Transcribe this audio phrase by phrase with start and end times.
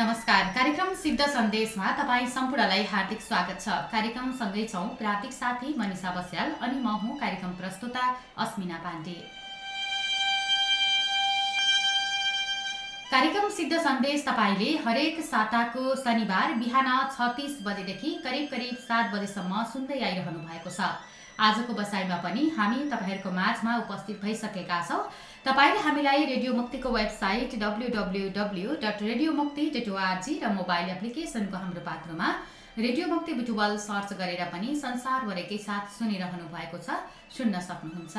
[0.00, 6.10] नमस्कार कार्यक्रम सिद्ध सन्देशमा तपाईँ सम्पूर्णलाई हार्दिक स्वागत छ। कार्यक्रम सँगै छौँ प्रातिक साथी मनिषा
[6.12, 8.04] बस्याल अनि म हुँ कार्यक्रम प्रस्तुता
[8.44, 9.16] अस्मिना पाण्डे।
[13.10, 20.00] कार्यक्रम सिद्ध सन्देश तपाईँले हरेक साताको शनिबार बिहान छत्तिस बजेदेखि करिब करिब सात बजेसम्म सुन्दै
[20.00, 20.90] आइरहनु भएको छ।
[21.40, 25.02] आजको बसाइमा पनि हामी तपाईँहरूको माझमा उपस्थित भइसकेका छौँ।
[25.44, 30.88] तपाईँले हामीलाई रेडियो मुक्तिको website W W W dot radio Mukti dot ORG र मोबाइल
[30.90, 32.28] एप्लिकेसनको हाम्रो पात्रमा
[32.78, 37.02] रेडियो मुक्ति बुटुबल सर्च गरेर पनि संसारभरिकै साथ सुनिरहनु भएको छ
[37.36, 38.16] सुन्न सक्नुहुन्छ।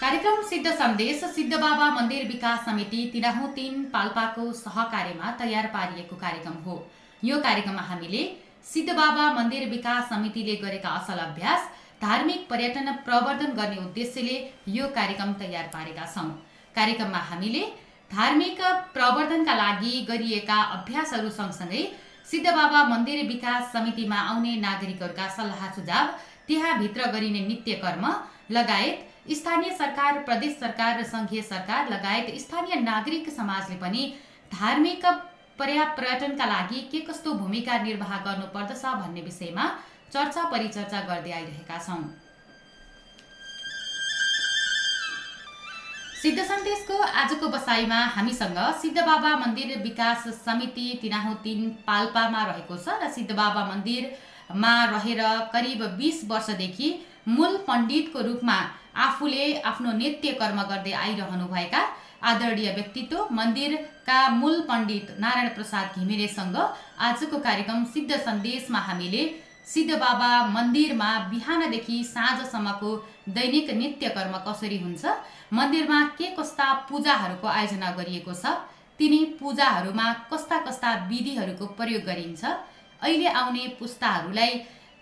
[0.00, 6.58] कार्यक्रम सिद्ध सन्देश सिद्ध बाबा मन्दिर विकास समिति तिराहु तिन पाल्पाको सहकार्यमा तयार पारिएको कार्यक्रम
[6.66, 6.74] हो।
[7.22, 8.22] यो कार्यक्रममा हामीले
[8.66, 11.68] सिद्ध बाबा मन्दिर विकास समितिले गरेका असल अभ्यास
[12.02, 14.36] धार्मिक पर्यटन प्रवर्धन गर्ने उद्देश्यले
[14.68, 16.30] यो कार्यक्रम तयार पारेका छौँ।
[16.74, 17.62] कार्यक्रममा हामीले
[18.10, 18.60] धार्मिक
[18.94, 21.84] प्रवर्धनका लागि गरिएका अभ्यासहरू सँगसँगै
[22.30, 26.06] सिद्ध बाबा मन्दिर विकास समितिमा आउने नागरिकहरूका सल्लाह सुझाव
[26.48, 28.04] त्यहाँभित्र गरिने नित्य कर्म
[28.50, 34.04] लगायत स्थानीय सरकार प्रदेश सरकार र सङ्घीय सरकार लगायत स्थानीय नागरिक समाजले पनि
[34.52, 35.06] धार्मिक
[35.58, 39.64] पर्याप्त पर्यटनका लागि के कस्तो भूमिका निर्वाह गर्नुपर्दछ भन्ने विषयमा
[40.12, 42.04] चर्चा परिचर्चा गर्दै आइरहेका छौँ।
[46.22, 52.96] सिद्ध सन्देशको आजको बसाइमा हामीसँग सिद्ध बाबा मन्दिर विकास समिति तिनाहु तिन पाल्पामा रहेको छ
[53.02, 55.20] र सिद्ध बाबा मन्दिरमा रहेर
[55.52, 56.88] करिब बिस वर्षदेखि
[57.28, 58.56] मूल पण्डितको रूपमा
[59.04, 61.82] आफूले आफ्नो नित्य कर्म गर्दै आइरहनुभएका
[62.22, 66.56] आदरणीय व्यक्तित्व मन्दिरका मूल पण्डित नारायण प्रसाद घिमिरेसँग
[67.00, 69.24] आजको कार्यक्रम सिद्ध सन्देशमा हामीले
[69.66, 72.94] सिद्ध बाबा मन्दिरमा बिहानदेखि साँझसम्मको
[73.30, 75.04] दैनिक नित्य कर्म कसरी हुन्छ
[75.52, 78.54] मन्दिरमा के कस्ता पूजाहरूको आयोजना गरिएको छ
[79.00, 84.54] तिनी पूजाहरूमा कस्ता कस्ता विधिहरूको प्रयोग गरिन्छ अहिले आउने पुस्ताहरूलाई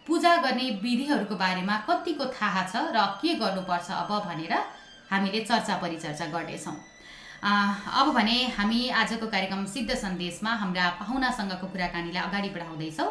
[0.07, 4.53] पूजा गर्ने विधिहरूको बारेमा कतिको थाहा छ र के गर्नुपर्छ अब भनेर
[5.11, 6.77] हामीले चर्चा परिचर्चा गर्नेछौँ
[7.45, 13.09] अब भने हामी आजको कार्यक्रम सिद्ध सन्देशमा हाम्रा पाहुनासँगको कुराकानीलाई अगाडि बढाउँदैछौँ।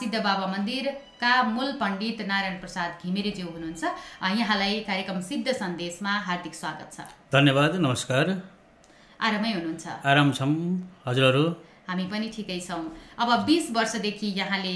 [0.00, 3.84] सिद्ध बाबा मन्दिरका मूल पण्डित नारायण प्रसाद घिमिरेज्यू हुनुहुन्छ।
[4.32, 7.04] यहाँलाई कार्यक्रम सिद्ध सन्देशमा हार्दिक स्वागत छ।
[7.36, 8.26] धन्यवाद नमस्कार।
[9.20, 10.56] आरामै हुनुहुन्छ। आराम छौँ
[11.06, 11.44] हजुरहरू।
[11.88, 12.82] हामी पनि ठिकै छौँ।
[13.20, 14.74] अब बिस वर्षदेखि यहाँले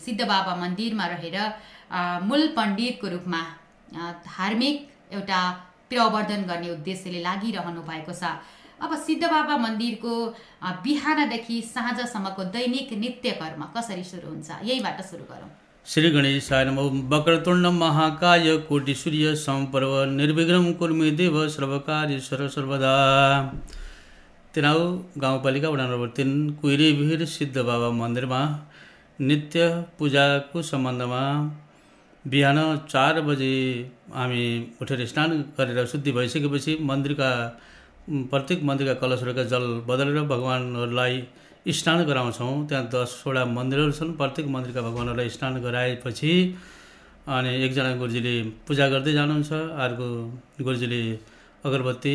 [0.00, 1.36] सिद्ध बाबा मन्दिरमा रहेर
[2.24, 3.42] मूल पण्डितको रूपमा
[4.24, 4.76] धार्मिक
[5.12, 5.40] एउटा
[5.90, 8.24] प्रवर्धन गर्ने उद्देश्यले लागिरहनु भएको छ।
[8.78, 10.12] अब सिद्ध बाबा मन्दिरको
[10.84, 14.48] बिहानदेखि साँझसम्मको दैनिक नित्य कर्म कसरी सुरु हुन्छ?
[14.64, 15.50] यहीबाट सुरु गरौँ।
[15.86, 22.94] श्री गणेशाय नमो। वक्रतुण्ड महाकाय कोटि सूर्य सम्पर्व। निर्विघ्नम कुर्मी देव सर्वकार्यश्वर सर्वदा।
[24.54, 24.80] तिनाउ
[25.18, 28.40] गाउँपालिका वडा नम्बर तिन कुइरेभिर सिद्ध बाबा मन्दिरमा
[29.18, 31.22] नित्य पूजाको सम्बन्धमा
[32.30, 32.58] बिहान
[32.88, 33.52] चार बजे
[34.14, 34.44] हामी
[34.82, 37.30] उठेर स्नान गरेर शुद्धि भइसकेपछि मन्दिरका
[38.30, 41.22] प्रत्येक मन्दिरका कलशहरूका जल बदलेर भगवान्हरूलाई
[41.78, 46.32] स्नान गराउँछौँ। त्यहाँ दसवटा मन्दिरहरू छन्। प्रत्येक मन्दिरका भगवान्हरूलाई स्नान गराएपछि
[47.28, 48.34] अनि एकजना गुरुजीले
[48.66, 49.52] पूजा गर्दै जानुहुन्छ।
[49.84, 50.06] अर्को
[50.64, 51.02] गुरुजीले
[51.66, 52.14] अगरबत्ती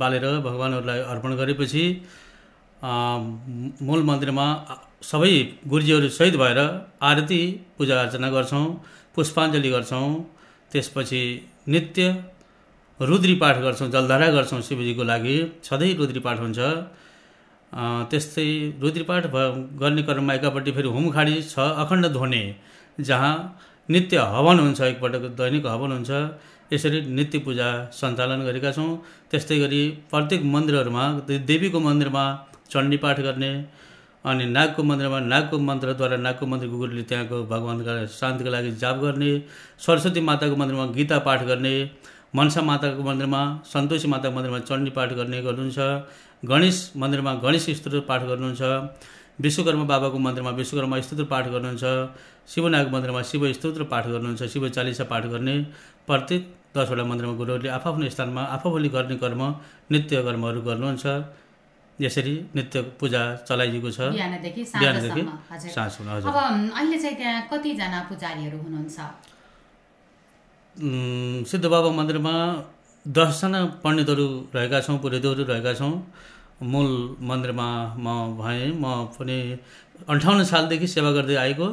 [0.00, 1.84] बालेर भगवान्हरूलाई अर्पण गरेपछि
[2.82, 4.46] मूल मन्दिरमा
[5.02, 5.34] सबै
[5.70, 6.58] गुरुजीहरू सहित भएर
[7.08, 7.40] आरती
[7.78, 8.64] पूजा अर्चना गर्छौँ
[9.14, 10.08] पुष्पाञ्जली गर्छौँ
[10.72, 11.22] त्यसपछि
[11.68, 12.02] नित्य
[13.00, 16.58] रुद्री पाठ गर्छौँ जलधारा गर्छौँ शिवजीको लागि। सधैँ रुद्री पाठ हुन्छ।
[18.10, 18.46] त्यस्तै
[18.82, 19.26] रुद्री पाठ
[19.82, 22.42] गर्ने क्रममा एकापट्टि फेरि होमखाडी छ अखण्ड धोने
[22.98, 23.34] जहाँ
[23.88, 26.10] नित्य हवन हुन्छ एकपटक दैनिक हवन हुन्छ।
[26.72, 28.90] यसरी नित्य पूजा सञ्चालन गरेका छौँ।
[29.30, 31.04] त्यस्तै गरी प्रत्येक मन्दिरहरूमा
[31.50, 32.24] देवीको मन्दिरमा
[32.72, 33.50] चण्डी पाठ गर्ने
[34.24, 39.30] अनि नागको मन्दिरमा नागको मन्त्रद्वारा नागको मन्दिरको गुरुले त्यहाँको भगवान्का शान्तिको लागि जाप गर्ने
[39.86, 41.74] सरस्वती माताको मन्दिरमा गीता पाठ गर्ने
[42.36, 43.42] मनसा माताको मन्दिरमा
[43.72, 45.78] सन्तोषी माताको मन्दिरमा चण्डी पाठ गर्ने गर्नुहुन्छ
[46.50, 48.62] गणेश मन्दिरमा गणेश स्तोत्र पाठ गर्नुहुन्छ
[49.40, 51.84] विश्वकर्मा बाबाको मन्दिरमा विश्वकर्मा स्तोत्र पाठ गर्नुहुन्छ
[52.52, 55.56] शिवनागको मन्दिरमा शिव स्तोत्र पाठ गर्नुहुन्छ शिव चालिसा पाठ गर्ने
[56.08, 56.42] प्रत्येक
[56.76, 59.42] दसवटा मन्दिरमा गुरुहरूले आफ्नो स्थानमा आफूले गर्ने कर्म
[59.92, 61.06] नित्य कर्महरू गर्नुहुन्छ।
[62.00, 64.62] यसरी नित्य पूजा चलाइएको छ। बिहानदेखि
[66.08, 66.36] हजुर। अब
[66.72, 68.98] अहिले चाहिँ त्यहाँ कतिजना पुजारीहरू हुनुहुन्छ?
[71.50, 72.34] सिद्ध बाबा मन्दिरमा
[73.06, 75.94] दसजना पण्डितहरू रहेका छौँ पुरोहितहरू रहेका छौँ।
[76.62, 76.90] मूल
[77.20, 77.68] मन्दिरमा
[77.98, 78.06] म
[78.38, 78.84] भएँ। म
[79.18, 79.38] पनि
[80.08, 81.68] अन्ठाउन्न सालदेखि सेवा गर्दै आएको।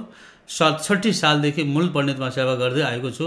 [0.50, 3.26] सतसट्ठी सालदेखि मूल पण्डितमा सेवा गर्दै आएको छु।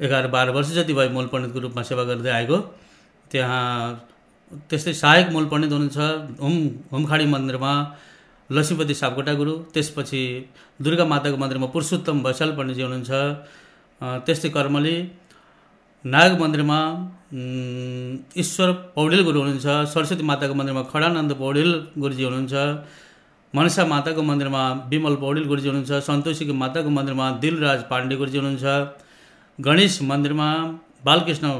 [0.00, 2.58] एघार बाह्र वर्ष जति भयो मूल पण्डितको रूपमा सेवा गर्दै आएको।
[3.30, 3.64] त्यहाँ
[4.70, 5.98] त्यस्तै सहायक मूल पण्डित हुनुहुन्छ
[6.42, 6.54] हुम
[6.92, 7.72] हुमखाडी मन्दिरमा
[8.50, 10.22] लक्ष्मीपति सापकोटा गुरु त्यसपछि
[10.80, 13.10] दुर्गा माताको मन्दिरमा पुरुषोत्तम भैसाल पण्डितजी हुनुहुन्छ
[14.26, 14.96] त्यस्तै कर्मली
[16.04, 16.78] नाग मन्दिरमा
[18.42, 21.70] ईश्वर पौडेल गुरु हुनुहुन्छ सरस्वती माताको मन्दिरमा खडानन्द पौडेल
[22.02, 22.54] गुरुजी हुनुहुन्छ
[23.54, 28.74] मनसा माताको मन्दिरमा विमल पौडेल गुरुजी हुनुहुन्छ सन्तोषीको माताको मन्दिरमा दिलराज पाण्डे गुरुजी हुनुहुन्छ
[29.58, 30.50] गणेश मन्दिरमा
[31.04, 31.54] बालकृष्ण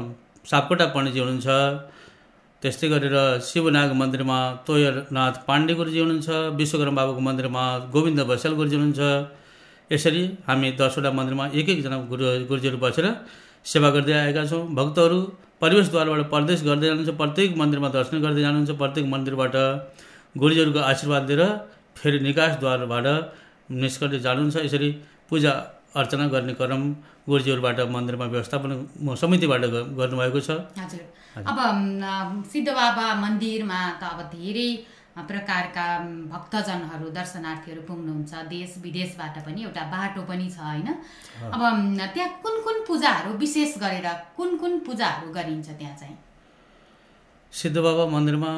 [0.45, 1.49] सापकोटा पण्डितजी हुनुहुन्छ
[2.61, 6.29] त्यस्तै गरेर शिवनाग मन्दिरमा तोयरनाथ पाण्डे गुरुजी हुनुहुन्छ
[6.59, 7.63] विश्वकर्म बाबाको मन्दिरमा
[7.93, 9.01] गोविन्द भैसाल गुरुजी हुनुहुन्छ।
[9.91, 13.07] यसरी हामी दसवटा मन्दिरमा एक एकजना गुरु गुरुजीहरू बसेर
[13.65, 15.19] सेवा गर्दै आएका छौँ। भक्तहरू
[15.61, 19.55] परिवेशद्वारबाट प्रदेश गर्दै जानुहुन्छ प्रत्येक मन्दिरमा दर्शन गर्दै जानुहुन्छ प्रत्येक मन्दिरबाट
[20.35, 21.43] गुरुजीहरूको आशीर्वाद लिएर
[21.97, 23.07] फेरि निकासद्वारबाट
[23.81, 24.89] निस्कँदै जानुहुन्छ। यसरी
[25.29, 25.53] पूजा
[25.91, 26.81] अर्चना गर्ने क्रम
[27.27, 28.71] गुरुजीहरूबाट मन्दिरमा व्यवस्थापन
[29.21, 29.63] समितिबाट
[29.99, 30.49] गर्नुभएको छ।
[30.79, 31.03] हजुर।
[31.43, 34.69] अब म, सिद्ध बाबा मन्दिरमा त अब धेरै
[35.11, 35.85] प्रकारका
[36.31, 40.87] भक्तजनहरू दर्शनार्थीहरू पुग्नुहुन्छ। देश विदेशबाट पनि एउटा बाटो पनि छ होइन?
[41.51, 41.61] अब
[42.15, 44.07] त्यहाँ कुन कुन पूजाहरू विशेष गरेर
[44.37, 46.15] कुन कुन पूजाहरू गरिन्छ त्यहाँ चाहिँ?
[47.53, 48.51] सिद्ध बाबा मन्दिरमा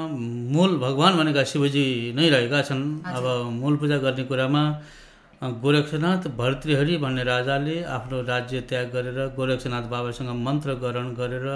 [0.54, 3.26] मूल भगवान् भनेका शिवजी नै रहेका छन्। अब
[3.58, 4.64] मूल पूजा गर्ने कुरामा
[5.44, 11.48] गोरक्षनाथ भर्तृहरि भन्ने राजाले आफ्नो राज्य त्याग गरेर गोरक्षनाथ बाबासँग मन्त्र ग्रहण गरेर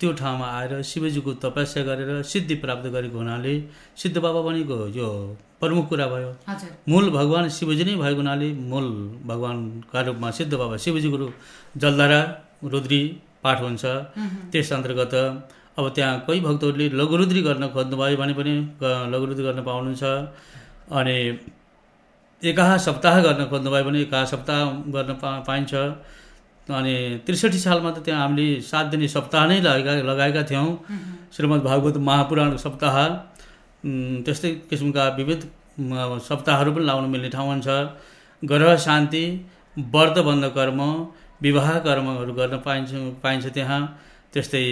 [0.00, 3.54] त्यो ठाउँमा आएर शिवजीको तपस्या गरेर सिद्धि प्राप्त गरेको हुनाले
[4.02, 5.08] सिद्ध बाबा भनेको यो
[5.60, 6.30] प्रमुख कुरा भयो।
[6.88, 8.86] मूल भगवान् शिवजी नै भएको हुनाले मूल
[9.30, 11.32] भगवान्का रूपमा सिद्ध बाबा शिवजीको रूप
[11.78, 12.20] जलधारा
[12.72, 13.02] रुद्री
[13.44, 13.84] पाठ हुन्छ।
[14.52, 15.14] त्यस अन्तर्गत
[15.78, 18.54] अब त्यहाँ कोही भक्तहरूले लघुरुद्री गर्न खोज्नुभयो भने पनि
[19.12, 20.04] लघुरुद्री गर्न पाउनुहुन्छ।
[20.90, 21.16] अनि
[22.42, 24.60] एकाहा सप्ताह गर्न खोज्नुभयो भने एकाहा सप्ताह
[24.94, 25.74] गर्न पा पाइन्छ।
[26.68, 26.94] अनि
[27.26, 30.68] त्रिसठी सालमा त त्यहाँ हामीले सात दिने सप्ताह नै लगाएका लगाएका थियौँ।
[31.34, 32.96] श्रीमद् भागवत महापुराण सप्ताह।
[34.26, 35.40] त्यस्तै किसिमका विविध
[36.28, 37.68] सप्ताहहरू पनि लाउन मिल्ने ठाउँ हुन्छ
[38.42, 39.24] ग्रह शान्ति
[39.94, 40.80] व्रत बन्ध कर्म
[41.42, 42.90] विवाह कर्महरू गर्न पाइन्छ
[43.22, 43.80] पाइन्छ त्यहाँ।
[44.32, 44.64] त्यस्तै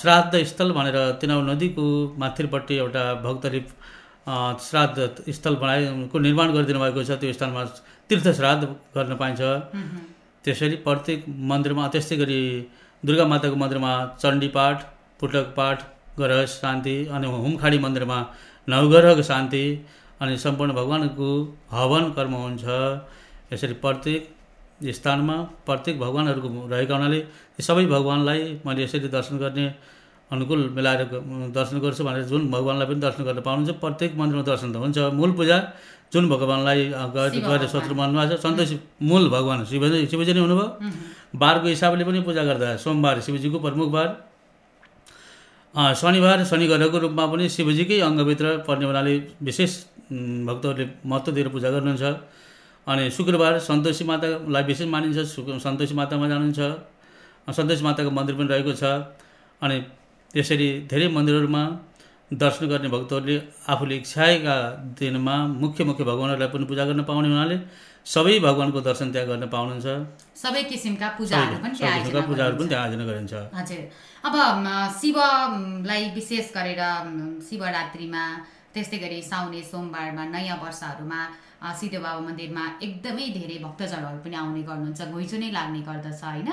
[0.00, 1.84] श्राद्ध स्थल भनेर तिनाउ नदीको
[2.18, 3.93] माथिल्पट्टि एउटा भक्तले अ,
[4.26, 4.98] श्राद्ध
[5.30, 7.64] स्थल बनाएको निर्माण गरिदिनु भएको छ त्यो स्थानमा
[8.10, 8.62] तीर्थ श्राद्ध
[8.96, 9.40] गर्न पाइन्छ।
[10.44, 12.40] त्यसरी प्रत्येक मन्दिरमा त्यस्तै गरी
[13.02, 13.92] दुर्गा माताको मन्दिरमा
[14.22, 14.76] चण्डी पाठ
[15.20, 15.78] पुटक पाठ
[16.18, 18.18] ग्रह शान्ति अनि हुमखाडी मन्दिरमा
[18.68, 19.64] नवग्रहको शान्ति
[20.20, 21.30] अनि सम्पूर्ण भगवान्को
[21.70, 22.64] हवन कर्म हुन्छ।
[23.52, 24.22] यसरी प्रत्येक
[24.94, 25.36] स्थानमा
[25.66, 27.20] प्रत्येक भगवान्हरूको रहेका हुनाले
[27.60, 29.66] सबै भगवान्लाई मैले यसरी दर्शन गर्ने
[30.32, 31.00] अनुकूल मिलाएर
[31.56, 35.30] दर्शन गर्छु भनेर जुन भगवान्लाई पनि दर्शन गर्न पाउनुहुन्छ प्रत्येक मन्दिरमा दर्शन त हुन्छ। मूल
[35.38, 35.58] पूजा
[36.12, 36.80] जुन भगवान्लाई
[37.14, 40.66] गरेर। शत्रु मनमा छ सन्तोषी मूल भगवान् शिवजी शिवजी नै हुनुभयो।
[41.36, 44.08] बारको हिसाबले पनि पूजा गर्दा सोमबार शिवजीको प्रमुख बार।
[45.74, 49.12] शनिबार शनि ग्रहको रूपमा पनि शिवजीकै अङ्गभित्र पर्ने हुनाले
[49.42, 49.72] विशेष
[50.48, 52.04] भक्तहरूले महत्त्व दिएर पूजा गर्नुहुन्छ।
[52.86, 55.18] अनि शुक्रबार सन्तोषी मातालाई विशेष मानिन्छ।
[55.66, 56.60] सन्तोषी मातामा जानुहुन्छ।
[57.58, 58.84] सन्तोषी माताको मन्दिर पनि रहेको छ।
[59.62, 59.76] अनि
[60.34, 61.62] त्यसरी धेरै मन्दिरहरूमा
[62.42, 63.36] दर्शन गर्ने भक्तहरूले
[63.72, 64.54] आफूले इच्छाएका
[64.98, 67.56] दिनमा मुख्य मुख्य भगवान्हरूलाई पनि पूजा गर्न पाउने हुनाले
[68.14, 69.86] सबै भगवान्को दर्शन त्यहाँ गर्न पाउनुहुन्छ।
[70.42, 71.74] सबै किसिमका पूजाहरू पनि
[72.28, 73.82] पूजाहरू पनि। त्यहाँ आयोजना गरिन्छ। हजुर।
[74.26, 74.34] अब
[75.00, 76.82] शिवलाई विशेष गरेर
[77.48, 78.24] शिवरात्रिमा
[78.74, 81.20] त्यस्तै गरी साउने सोमबारमा नयाँ वर्षहरूमा
[81.80, 86.50] सिद्धो बाबा मन्दिरमा एकदमै धेरै भक्तजनहरू पनि आउने गर्नुहुन्छ घुइँचो नै लाग्ने गर्दछ होइन?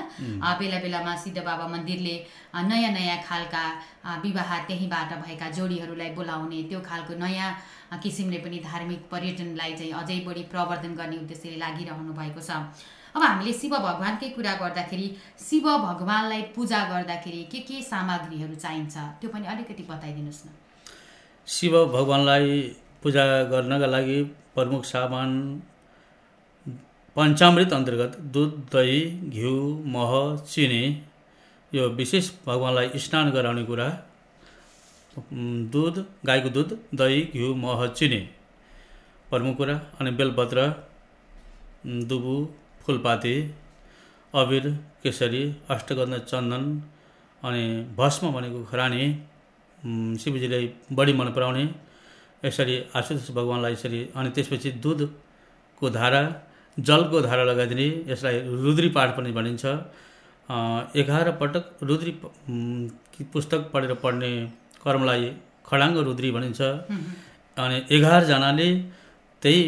[0.60, 2.16] बेला बेलामा सिद्ध बाबा मन्दिरले
[2.70, 3.64] नयाँ नयाँ खालका
[4.24, 7.50] विवाह त्यहीँबाट भएका जोडीहरूलाई बोलाउने त्यो खालको नयाँ
[8.00, 12.64] किसिमले पनि धार्मिक पर्यटनलाई चाहिँ अझै बढी प्रवर्धन गर्ने उद्देश्यले लागिरहनु भएको छ।
[13.12, 15.08] अब हामीले शिव भगवान्कै कुरा गर्दाखेरि
[15.50, 20.50] शिव भगवान्लाई पूजा गर्दाखेरि के के सामग्रीहरू चाहिन्छ त्यो पनि अलिकति बताइदिनुहोस् न।
[21.52, 22.60] शिव भगवान्लाई
[23.04, 24.18] पूजा गर्नका लागि
[24.56, 25.32] प्रमुख सामान
[27.16, 29.56] पञ्चामृत अन्तर्गत दुध दही घिउ
[29.94, 30.12] मह
[30.46, 30.84] चिनी
[31.72, 33.88] यो विशेष भगवान्लाई स्नान गराउने कुरा।
[35.74, 38.20] दुध गाईको दुध दही घिउ मह चिनी
[39.30, 40.60] प्रमुख कुरा। अनि बेलपत्र
[42.10, 42.36] दुबु
[42.82, 43.36] फुलपाती
[44.34, 44.70] अबिर
[45.04, 46.64] केसरी अष्टगन्ध चन्दन
[47.44, 47.66] अनि
[47.98, 49.04] भस्म भनेको खरानी
[50.22, 51.64] शिवजीलाई बढी मन पराउने
[52.44, 56.22] यसरी आशुतोष भगवान्लाई यसरी अनि त्यसपछि दुधको धारा
[56.78, 59.64] जलको धारा लगाइदिने यसलाई रुद्री पाठ पनि भनिन्छ।
[61.02, 62.12] एघार पटक रुद्री
[63.34, 64.32] पुस्तक पढेर पढ्ने
[64.84, 65.26] कर्मलाई
[65.66, 66.62] खडाङ्ग रुद्री भनिन्छ।
[67.58, 68.68] अनि एघारजनाले
[69.42, 69.62] त्यही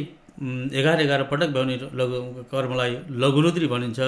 [0.79, 2.19] एघार एघार पटक भ्याउने लघु
[2.51, 3.99] कर्मलाई लघुरुद्री भनिन्छ।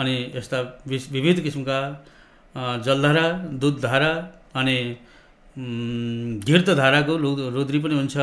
[0.00, 1.78] अनि यस्ता विविध किसिमका
[2.86, 3.26] जलधारा
[3.62, 4.12] दुधधारा
[4.60, 4.76] अनि
[5.56, 8.16] उम्, घृतधाराको लु रुद्री पनि हुन्छ।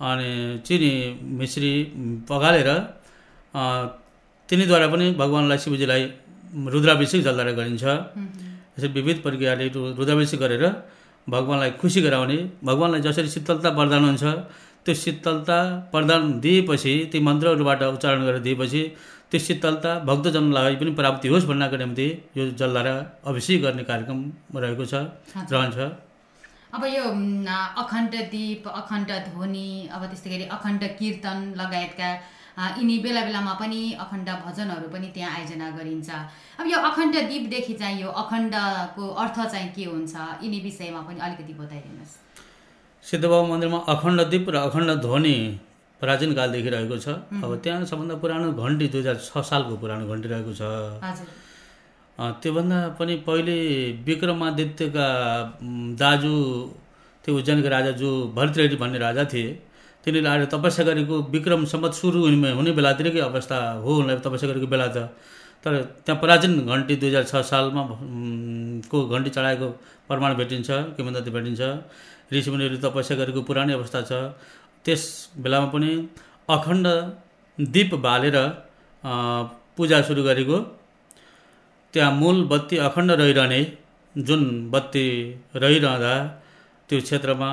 [0.00, 0.30] अनि
[0.66, 0.92] चिनी
[1.38, 1.72] मिश्री
[2.28, 2.68] पगालेर
[4.48, 6.02] तिनीद्वारा पनि भगवान्लाई शिवजीलाई
[6.72, 7.84] रुद्राभिषेक जलधारा गरिन्छ।
[8.76, 9.66] यसरी विविध प्रक्रियाले
[9.98, 10.64] रुद्राभिषेक गरेर
[11.26, 14.24] भगवान्लाई खुसी गराउने भगवान्लाई जसरी शीतलता प्रदान हुन्छ
[14.84, 15.58] त्यो शीतलता
[15.92, 18.82] प्रदान दिएपछि ती मन्त्रहरूबाट उच्चारण गरेर दिएपछि
[19.30, 22.94] त्यो शीतलता भक्तजनलाई पनि प्राप्ति होस् भन्नको निम्ति यो जलधारा
[23.26, 24.18] अभिषेक गर्ने कार्यक्रम
[24.54, 24.94] रहेको छ।
[25.52, 25.78] रहन्छ।
[26.76, 27.04] अब यो
[27.82, 32.08] अखण्ड दीप अखण्ड ध्वनि अब त्यस्तै गरी अखण्ड कीर्तन लगायतका
[32.76, 36.08] यिनी बेला बेलामा पनि अखण्ड भजनहरू पनि त्यहाँ आयोजना गरिन्छ।
[36.60, 40.14] अब यो अखण्ड दीपदेखि चाहिँ यो अखण्डको अर्थ चाहिँ के हुन्छ?
[40.44, 42.14] यिनी विषयमा पनि अलिकति बताइदिनुहोस्।
[43.04, 45.36] सिद्धबाबा मन्दिरमा अखण्ड दीप र अखण्ड ध्वनि
[46.00, 47.08] प्राचीन कालदेखि रहेको छ।
[47.40, 50.62] अब त्यहाँ सबभन्दा पुरानो घन्टी दुई हजार छ सालको पुरानो घन्टी रहेको छ।
[52.18, 53.56] त्योभन्दा पनि पहिले
[54.06, 55.06] विक्रमादित्यका
[56.00, 56.34] दाजु
[57.24, 59.48] त्यो उज्जैनका राजा जो भरतरेड्डी भन्ने राजा थिए।
[60.04, 64.66] तिनीहरूले आएर तपस्या गरेको विक्रम सम्मत सुरु हुने हुने बेलातिरकै अवस्था हो उनलाई तपस्या गरेको
[64.72, 65.12] बेला त।
[65.64, 65.72] तर
[66.06, 67.82] त्यहाँ प्राचीन घन्टी दुई हजार छ सालमा
[68.90, 69.68] को घन्टी चढाएको
[70.08, 71.60] प्रमाण भेटिन्छ किमन्दती भेटिन्छ।
[72.32, 74.12] ऋषिमुनिहरू तपस्या गरेको पुरानै अवस्था छ।
[74.84, 75.02] त्यस
[75.42, 75.90] बेलामा पनि
[76.48, 76.86] अखण्ड
[77.58, 78.36] दीप बालेर
[79.76, 80.56] पूजा सुरु गरेको
[81.96, 83.60] त्यहाँ मूल बत्ती अखण्ड रहिरहने
[84.14, 85.06] जुन बत्ती
[85.62, 86.14] रहिरहँदा
[86.88, 87.50] त्यो क्षेत्रमा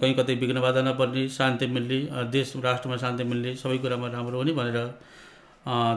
[0.00, 1.98] कहीँ कतै विघ्न बाधा नपर्ने शान्ति मिल्ने
[2.34, 4.76] देश राष्ट्रमा शान्ति मिल्ने सबै कुरामा राम्रो हुने भनेर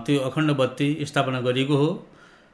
[0.06, 1.90] त्यो अखण्ड बत्ती स्थापना गरिएको हो।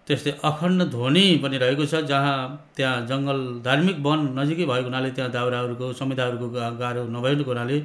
[0.08, 2.38] त्यस्तै अखण्ड ध्वनि पनि रहेको छ जहाँ
[2.75, 7.77] त्यहाँ जङ्गल धार्मिक वन नजिकै भएको हुनाले त्यहाँ दाउराहरूको गा- गाह्रो नभएको हुनाले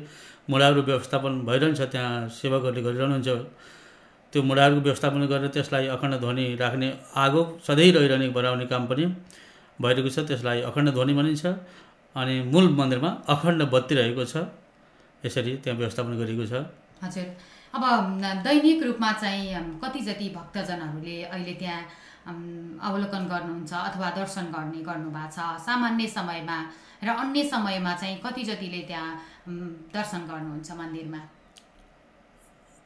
[0.50, 3.28] मुढाहरू व्यवस्थापन भइरहन्छ त्यहाँ सेवकहरूले गरिरहनुहुन्छ।
[4.32, 9.04] त्यो मुढाहरूको व्यवस्थापन गरेर त्यसलाई अखण्ड ध्वनि राख्ने आगो सधैँ रहिरहने बनाउने काम पनि
[9.80, 11.44] भइरहेको छ। त्यसलाई अखण्ड ध्वनि भनिन्छ
[12.16, 14.36] अनि मूल मन्दिरमा अखण्ड बत्ती रहेको छ।
[15.24, 16.54] यसरी त्यहाँ व्यवस्थापन गरिएको छ।
[17.04, 17.26] हजुर।
[17.74, 17.82] अब
[18.44, 21.80] दैनिक रूपमा चाहिँ कति जति भक्तजनहरूले अहिले त्यहाँ
[22.88, 26.58] अवलोकन गर्नुहुन्छ अथवा दर्शन गर्ने गर्नुभएको छ सामान्य समयमा
[27.04, 29.10] र अन्य समयमा चाहिँ कति जतिले त्यहाँ
[29.96, 31.20] दर्शन गर्नुहुन्छ मन्दिरमा?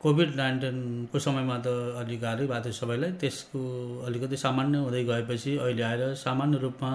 [0.02, 1.68] कोभिड नाइन्टिनको समयमा त
[2.00, 3.60] अलिक गाह्रै भएको थियो सबैलाई। त्यसको
[4.06, 6.90] अलिकति सामान्य हुँदै गएपछि अहिले आएर सामान्य रूपमा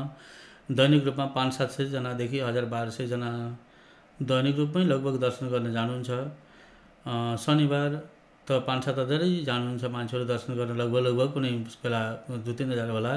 [0.79, 3.29] दैनिक रूपमा पाँच सात सयजनादेखि हजार बाह्र सयजना
[4.19, 6.11] दैनिक रूपमै लगभग दर्शन गर्न जानुहुन्छ।
[7.45, 7.91] शनिबार
[8.47, 11.51] त पाँच सात हजारै जानुहुन्छ मान्छेहरू दर्शन गर्न लगभग लगभग कुनै
[11.83, 12.01] बेला
[12.43, 13.13] दुई तिन हजार होला।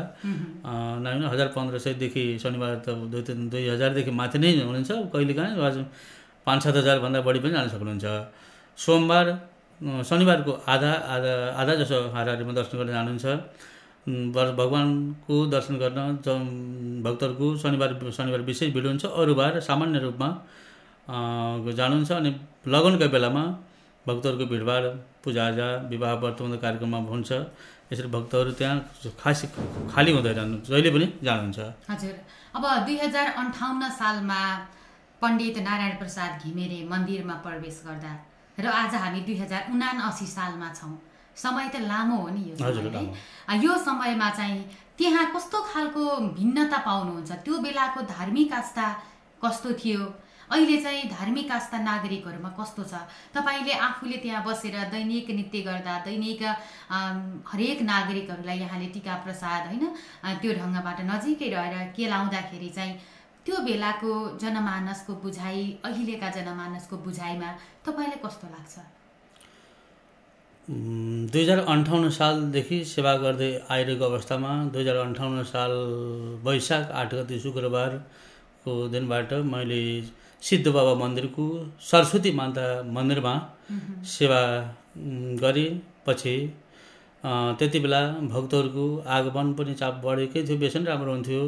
[1.02, 5.84] नभए हजार पन्ध्र सयदेखि शनिबार त दुई तिन दुई हजारदेखि माथि नै हुनुहुन्छ। कहिलेकाहीँ
[6.46, 8.06] पाँच सात हजारभन्दा बढी पनि जान सक्नुहुन्छ।
[8.78, 9.26] सोमबार
[9.80, 13.26] शनिबारको आधा आधा आधा जसो हाराहारीमा दर्शन गर्न जानुहुन्छ।
[14.58, 20.28] भगवान्को दर्शन गर्न ज- भक्तहरूको शनिबार शनिबार विशेष भिड हुन्छ। अरू बार सामान्य रूपमा
[21.72, 22.30] जानुहुन्छ अनि
[22.68, 23.44] लगनका बेलामा
[24.08, 24.84] भक्तहरूको भिडभाड
[25.24, 27.32] पूजाआजा विवाह व्रतबन्ध कार्यक्रममा हुन्छ।
[27.92, 29.44] यसरी भक्तहरू त्यहाँ खास
[29.94, 31.58] खाली हुँदैन जहिले पनि जानुहुन्छ।
[31.90, 32.14] हजुर।
[32.56, 34.58] अब दुई हजार अन्ठाउन्न सालमा
[35.22, 38.29] पण्डित नारायण प्रसाद घिमिरे मन्दिरमा प्रवेश गर्दा
[38.60, 40.94] र आज हामी दुई हजार उनासी सालमा छौँ।
[41.36, 44.62] समय त लामो हो नि यो समय यो समयमा चाहिँ
[44.98, 46.02] त्यहाँ कस्तो खालको
[46.36, 47.30] भिन्नता पाउनुहुन्छ?
[47.44, 48.86] त्यो बेलाको धार्मिक आस्था
[49.42, 50.02] कस्तो थियो?
[50.50, 52.94] अहिले चाहिँ धार्मिक आस्था नागरिकहरूमा कस्तो छ?
[53.34, 56.42] तपाईँले आफूले त्यहाँ बसेर दैनिक नृत्य गर्दा दैनिक
[57.48, 59.84] हरेक नागरिकहरूलाई यहाँले टिका प्रसाद होइन
[60.42, 62.92] त्यो ढङ्गबाट नजिकै रहेर केलाउँदाखेरि चाहिँ
[63.46, 67.50] त्यो बेलाको जनमानसको बुझाइ अहिलेका जनमानसको बुझाइमा
[67.86, 68.74] तपाईँलाई कस्तो लाग्छ?
[71.32, 75.72] दुई हजार अन्ठाउन्न सालदेखि सेवा गर्दै आइरहेको अवस्थामा दुई हजार अन्ठाउन्न साल
[76.44, 79.80] वैशाख आठ गते शुक्रबारको दिनबाट मैले
[80.42, 81.46] सिद्ध बाबा मन्दिरको
[81.88, 82.66] सरस्वती माता
[82.96, 83.34] मन्दिरमा
[84.12, 84.40] सेवा
[85.42, 85.70] गरेँ।
[86.06, 86.36] पछि
[87.58, 91.42] त्यति बेला भक्तहरूको आगमन पनि चाप बढेकै थियो बेसी नै राम्रो हुन्थ्यो।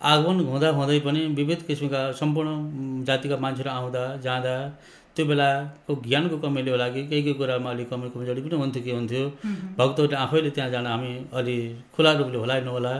[0.00, 2.50] आगमन हुँदा हुँदै पनि विविध किसिमका सम्पूर्ण
[3.04, 4.54] जातिका मान्छेहरू आउँदा जाँदा
[5.14, 8.92] त्यो बेलाको ज्ञानको कमीले होला कि केही केही कुरामा अलिक कमी कमजोरी पनि हुन्थ्यो के
[8.94, 9.24] हुन्थ्यो।
[9.78, 11.56] भक्तहरूले आफैले त्यहाँ जान हामी अलि
[11.94, 12.94] खुला रूपले होला नहोला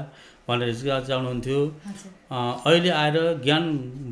[0.48, 1.58] भनेर चाहिँ चाहनुहुन्थ्यो
[2.66, 3.62] अहिले आएर ज्ञान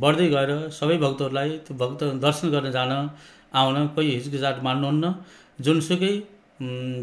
[0.02, 2.92] बढ्दै गएर सबै भक्तहरूलाई त्यो भक्त दर्शन गर्न जान
[3.58, 5.14] आउन कोही हिचकिचाट मान्नुहुन्न।
[5.58, 6.14] जुनसुकै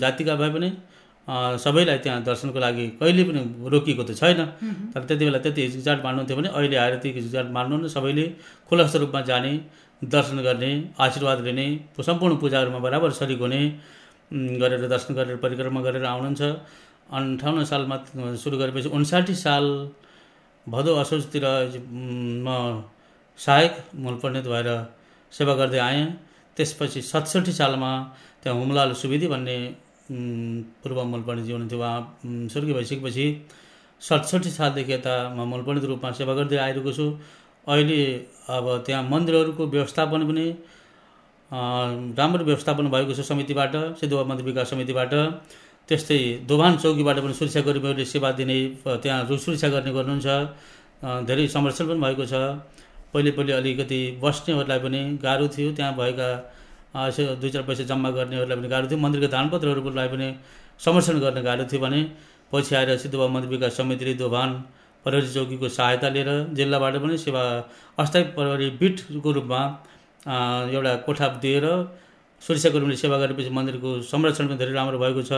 [0.01, 0.69] जातिका भए पनि
[1.27, 4.39] सबैलाई त्यहाँ दर्शनको लागि कहिले पनि रोकिएको त छैन।
[4.93, 8.25] तर त्यति बेला त्यति हिचकिचाट मान्नुहुन्थ्यो भने अहिले आएर त्यो हिचकिचाट मान्नुहुन्न सबैले
[8.69, 9.53] खुलस्त रूपमा जाने
[10.01, 11.67] दर्शन गर्ने आशीर्वाद लिने
[12.03, 13.61] सम्पूर्ण पूजाहरूमा बराबर सरिक हुने
[14.59, 16.41] गरेर दर्शन गरेर परिक्रमा गरेर आउनुहुन्छ।
[17.13, 17.95] अन्ठाउन्न सालमा
[18.43, 19.65] सुरु गरेपछि उन्साठी साल
[20.67, 21.45] भदौ असोजतिर
[22.43, 22.83] म
[23.39, 24.69] सहायक मूल पण्डित भएर
[25.33, 26.05] सेवा गर्दै आएँ।
[26.57, 27.91] त्यसपछि सतसट्ठी सालमा
[28.43, 29.57] त्यहाँ हुमलाल सुवेदी भन्ने
[30.09, 33.25] पूर्व मूल पण्डितजी हुनुहुन्थ्यो उहाँ स्वर्गीय भइसकेपछि
[34.01, 37.05] सतसट्ठी सालदेखि यता म मूल पण्डित रूपमा सेवा गर्दै आइरहेको छु।
[37.67, 37.99] अहिले
[38.51, 40.45] अब त्यहाँ मन्दिरहरूको व्यवस्थापन पनि
[42.19, 45.13] राम्रो व्यवस्थापन भएको छ समितिबाट सिद्धुवा मन्दिर विकास समितिबाट।
[45.89, 50.27] त्यस्तै दोभान चौकीबाट पनि सुरक्षा कर्मीहरूले सेवा दिने त्यहाँ सुरक्षा गर्ने गर्नुहुन्छ।
[51.27, 52.33] धेरै संरक्षण पनि भएको छ।
[53.13, 56.29] पहिले पहिले अलिकति बस्नेहरूलाई पनि गाह्रो थियो। त्यहाँ भएका
[56.95, 60.27] यसो दुई चार पैसा जम्मा गर्नेहरूलाई पनि गाह्रो थियो मन्दिरका दानपत्रहरूलाई पनि
[60.85, 61.99] संरक्षण गर्न गाह्रो थियो भने
[62.53, 64.49] पछि आएर सिद्धुवा मन्दिर विकास समितिले दोभान
[65.05, 67.43] प्रहरी चौकीको सहायता लिएर जिल्लाबाट पनि सेवा
[67.99, 69.61] अस्थायी प्रहरी बिटको रूपमा
[70.75, 71.65] एउटा कोठा दिएर
[72.41, 75.33] सुरक्षा कर्मीले सेवा गरेपछि मन्दिरको संरक्षण पनि धेरै राम्रो भएको छ।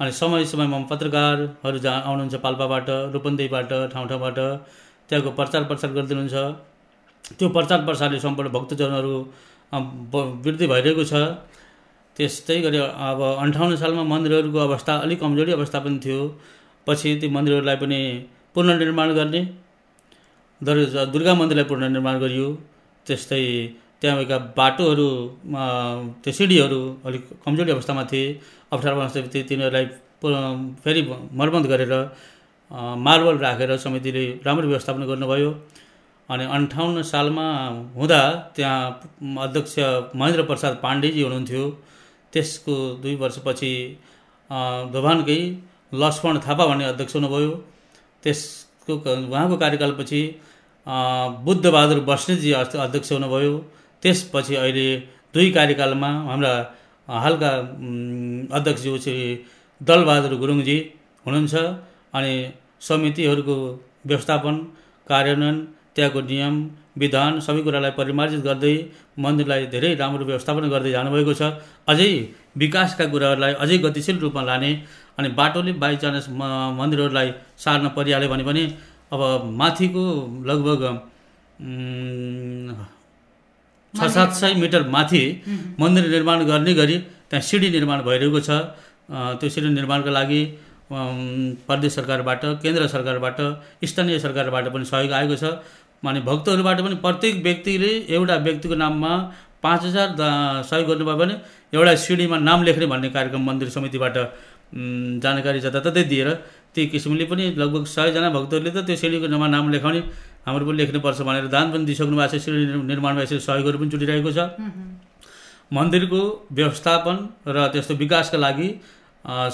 [0.00, 4.38] अनि समय समयमा पत्रकारहरू जहाँ आउनुहुन्छ पाल्पाबाट रूपन्देहीबाट ठाउँ ठाउँबाट
[5.08, 6.36] त्यहाँको प्रचार प्रसार गरिदिनुहुन्छ।
[7.38, 9.14] त्यो प्रचार प्रसारले सम्पूर्ण भक्तजनहरू
[9.72, 11.14] वृद्धि भइरहेको छ।
[12.16, 16.20] त्यस्तै गरी अब अन्ठाउन्न सालमा मन्दिरहरूको अवस्था अलिक कमजोरी अवस्था पनि थियो।
[16.86, 18.00] पछि ती मन्दिरहरूलाई पनि
[18.54, 19.40] पुनर्निर्माण गर्ने
[20.60, 20.76] दर
[21.12, 22.48] दुर्गा मन्दिरलाई पुनर्निर्माण गरियो।
[23.06, 23.42] त्यस्तै
[24.00, 25.08] त्यहाँ भएका बाटोहरू
[26.22, 28.26] त्यो सिँढीहरू अलिक कमजोरी अवस्थामा थिए।
[28.72, 29.84] अप्ठ्यारो अवस्थामा तिनीहरूलाई
[30.82, 31.02] फेरि
[31.38, 31.94] मर्मत गरेर
[33.06, 35.50] मार्बल राखेर समितिले राम्रो व्यवस्थापन गर्नुभयो।
[36.30, 37.46] अनि अन्ठाउन्न सालमा
[37.96, 38.20] हुँदा
[38.56, 38.80] त्यहाँ
[39.40, 39.74] अध्यक्ष
[40.16, 41.64] महेन्द्र प्रसाद पाण्डेजी हुनुहुन्थ्यो।
[42.32, 43.72] त्यसको दुई वर्षपछि
[44.92, 45.38] दोभानकै
[45.94, 47.52] लक्ष्मण थापा भन्ने अध्यक्ष हुनुभयो।
[48.22, 48.92] त्यसको
[49.30, 50.20] उहाँको कार्यकालपछि
[51.46, 53.54] बुद्धबहादुर बस्नेतजी अध्य- अध्यक्ष हुनुभयो।
[54.02, 54.96] त्यसपछि अहिले
[55.34, 56.54] दुई कार्यकालमा हाम्रा
[57.08, 57.50] हालका
[58.58, 59.16] अध्यक्षज्यू श्री
[59.82, 60.78] दलबहादुर गुरुङजी
[61.26, 61.54] हुनुहुन्छ
[62.18, 62.34] अनि
[62.80, 63.56] समितिहरूको
[64.06, 64.54] व्यवस्थापन
[65.08, 65.56] कार्यान्वयन
[65.96, 66.54] त्यहाँको नियम
[67.00, 68.74] विधान सबै कुरालाई परिमार्जित गर्दै
[69.24, 71.42] मन्दिरलाई धेरै राम्रो व्यवस्थापन गर्दै जानुभएको छ।
[71.90, 72.10] अझै
[72.60, 74.70] विकासका कुराहरूलाई अझै गतिशील रूपमा लाने
[75.18, 77.28] अनि बाटोले बाइचान्स म- मन्दिरहरूलाई
[77.64, 78.62] सार्न परिहाल्यो भने पनि
[79.14, 79.20] अब
[79.60, 80.04] माथिको
[80.48, 80.82] लगभग
[83.94, 85.22] छ सात सय मिटर माथि
[85.80, 86.96] मन्दिर निर्माण गर्ने गरी
[87.30, 88.50] त्यहाँ सिडी निर्माण भइरहेको छ।
[89.40, 90.40] त्यो सिडी निर्माणको लागि
[90.90, 93.38] प्रदेश सरकारबाट केन्द्र सरकारबाट
[93.84, 95.44] स्थानीय सरकारबाट पनि सहयोग आएको छ।
[96.02, 99.12] अनि भक्तहरूबाट पनि प्रत्येक व्यक्तिले एउटा व्यक्तिको नाममा
[99.62, 100.08] पाँच हजार
[100.70, 101.34] सहयोग गर्नुभयो भने
[101.74, 104.16] एउटा सिडीमा नाम लेख्ने भन्ने कार्यक्रम मन्दिर समितिबाट
[105.24, 106.28] जानकारी जताततै दिएर
[106.74, 110.00] त्यही किसिमले पनि लगभग सयजना भक्तहरूले त त्यो सिडीको नाममा नाम लेखाउने
[110.46, 114.30] हाम्रो पनि लेख्नुपर्छ भनेर दान पनि दिइसक्नु भएको छ। सिडी निर्माणमा यसरी सहयोगहरू पनि जुटिरहेको
[114.36, 114.40] छ।
[115.76, 116.20] मन्दिरको
[116.58, 117.16] व्यवस्थापन
[117.54, 118.68] र त्यस्तो विकासका लागि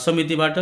[0.05, 0.57] समितिबाट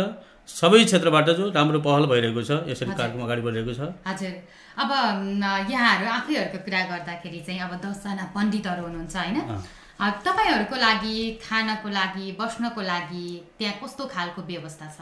[0.47, 4.33] सबै क्षेत्रबाट जो राम्रो पहल भइरहेको छ यसरी। कार्यक्रम अगाडि बढिरहेको छ। हजुर।
[4.77, 4.89] अब
[5.71, 9.39] यहाँहरू आफैहरूको कुरा गर्दाखेरि चाहिँ अब दसजना पण्डितहरू हुनुहुन्छ होइन?
[10.25, 13.25] तपाईँहरूको लागि खानको लागि बस्नको लागि
[13.59, 15.01] त्यहाँ कस्तो खालको व्यवस्था छ?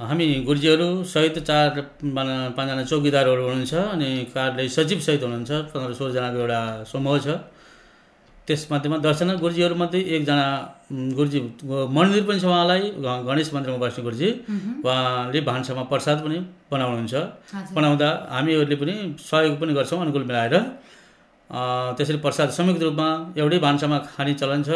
[0.00, 1.68] हामी गुरुजीहरू सहित चार
[2.16, 7.26] पाँच- पाँचजना चौकीदारहरू हुनुहुन्छ अनि कार्यालय सचिव सहित हुनुहुन्छ। पन्ध्र सोह्रजनाको एउटा समूह छ।
[8.48, 10.46] त्यसमध्येमा दसजना गुरुजीहरूमध्ये एकजना
[11.18, 11.40] गुरुजी
[11.96, 12.82] मन्दिर पनि छ उहाँलाई
[13.28, 14.28] गणेश मन्दिरमा बस्ने गुरुजी।
[14.86, 16.38] उहाँले भान्सामा प्रसाद पनि
[16.70, 17.14] बनाउनुहुन्छ।
[17.76, 20.54] बनाउँदा हामीहरूले पनि सहयोग पनि गर्छौँ अनुकूल मिलाएर।
[21.96, 24.70] त्यसरी प्रसाद संयुक्त रूपमा एउटै भान्सामा खाने चलन छ।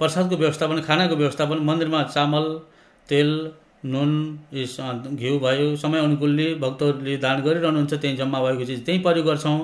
[0.00, 2.44] प्रसादको व्यवस्थापन खानाको व्यवस्थापन मन्दिरमा चामल
[3.08, 3.30] तेल
[3.84, 4.10] नुन
[4.52, 9.58] घिउ भयो समय अनुकूलले भक्तहरूले दान गरिरहनुहुन्छ त्यहीँ जम्मा भएको चिज त्यहीँ प्रयोग गर्छौँ।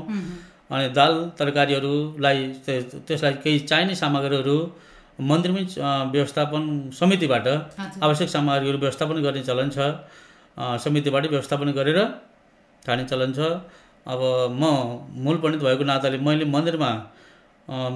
[0.70, 4.57] अनि दाल तरकारीहरूलाई त्य- त्यसलाई केही चाहिने सामग्रीहरू
[5.31, 5.62] मन्दिरमै
[6.14, 6.62] व्यवस्थापन
[7.00, 7.46] समितिबाट
[8.05, 9.79] आवश्यक सामग्रीहरू व्यवस्थापन गर्ने चलन छ।
[10.85, 11.98] समितिबाटै व्यवस्थापन गरेर
[12.83, 13.40] खाने चलन छ।
[14.07, 14.20] अब
[14.61, 14.62] म
[15.24, 16.90] मूल पण्डित भएको नाताले मैले मन्दिरमा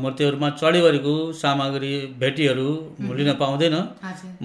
[0.03, 2.69] मूर्तिहरूमा चढीवरीको सामग्री भेटीहरू
[3.19, 3.77] लिन पाउँदैन।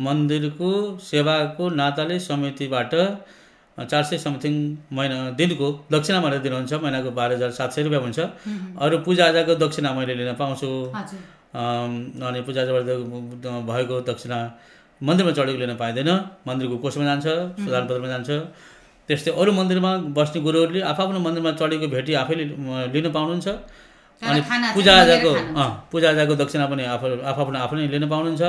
[0.05, 0.71] मन्दिरको
[1.09, 2.93] सेवाको नाताले समितिबाट
[3.73, 4.53] चार सय समथिङ
[4.93, 8.19] महिना दिनको दक्षिणा भनेर दिनुहुन्छ महिनाको बाह्र हजार सात सय रुपियाँ हुन्छ।
[8.77, 10.69] अरू पूजाआजाको दक्षिणा मैले लिन पाउँछु।
[12.21, 12.83] अनि पूजाबाट
[13.69, 14.37] भएको दक्षिणा
[15.01, 16.09] मन्दिरमा चढेको लिन पाइँदैन।
[16.47, 17.25] मन्दिरको कोषमा जान्छ
[17.65, 18.29] सुधार पत्रमा जान्छ।
[19.09, 22.43] त्यस्तै अरू मन्दिरमा बस्ने गुरुहरूले आफ्नो मन्दिरमा चढेको भेटी आफैले
[22.93, 23.47] लिन पाउनुहुन्छ।
[24.21, 24.39] अनि
[24.75, 25.31] पूजाआजाको
[25.91, 28.43] पूजाआजाको दक्षिणा पनि आफू आफ्नो आफ्नै लिन पाउनुहुन्छ।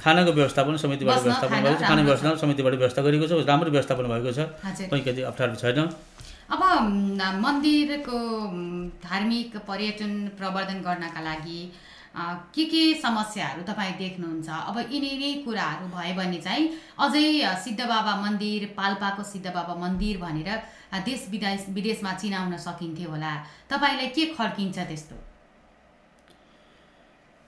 [0.00, 4.04] खानाको व्यवस्थापन समितिबाट व्यवस्थापन भएको छ। खाने राम्रो व्यवस्था समितिबाट व्यवस्था गरिएको छ। राम्रो व्यवस्थापन
[4.12, 4.38] भएको छ।
[4.90, 5.88] कहीँ अप्ठ्यारो छैन।
[6.46, 6.62] अब
[7.42, 8.18] मन्दिरको
[9.02, 11.60] धार्मिक पर्यटन प्रवर्धन गर्नका लागि
[12.54, 14.48] के के समस्याहरू तपाईँ देख्नुहुन्छ?
[14.48, 16.64] अब यिनी कुराहरू भयो भने चाहिँ
[16.96, 20.48] अझै अ, सिद्ध बाबा मन्दिर पाल्पाको सिद्ध बाबा मन्दिर भनेर
[21.04, 23.32] देश विदेश विदेशमा चिनाउन सकिन्थ्यो होला।
[23.68, 25.16] तपाईँलाई के खड्किन्छ त्यस्तो?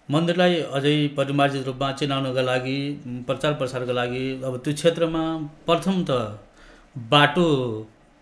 [0.09, 2.77] मन्दिरलाई अझै परिमार्जित रूपमा चिनाउनका लागि
[3.27, 5.25] प्रचार प्रसारका लागि अब त्यो क्षेत्रमा
[5.67, 7.45] प्रथम त बाटो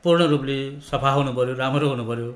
[0.04, 2.32] पूर्ण रूपले सफा हुनु पऱ्यो राम्रो हुनु पऱ्यो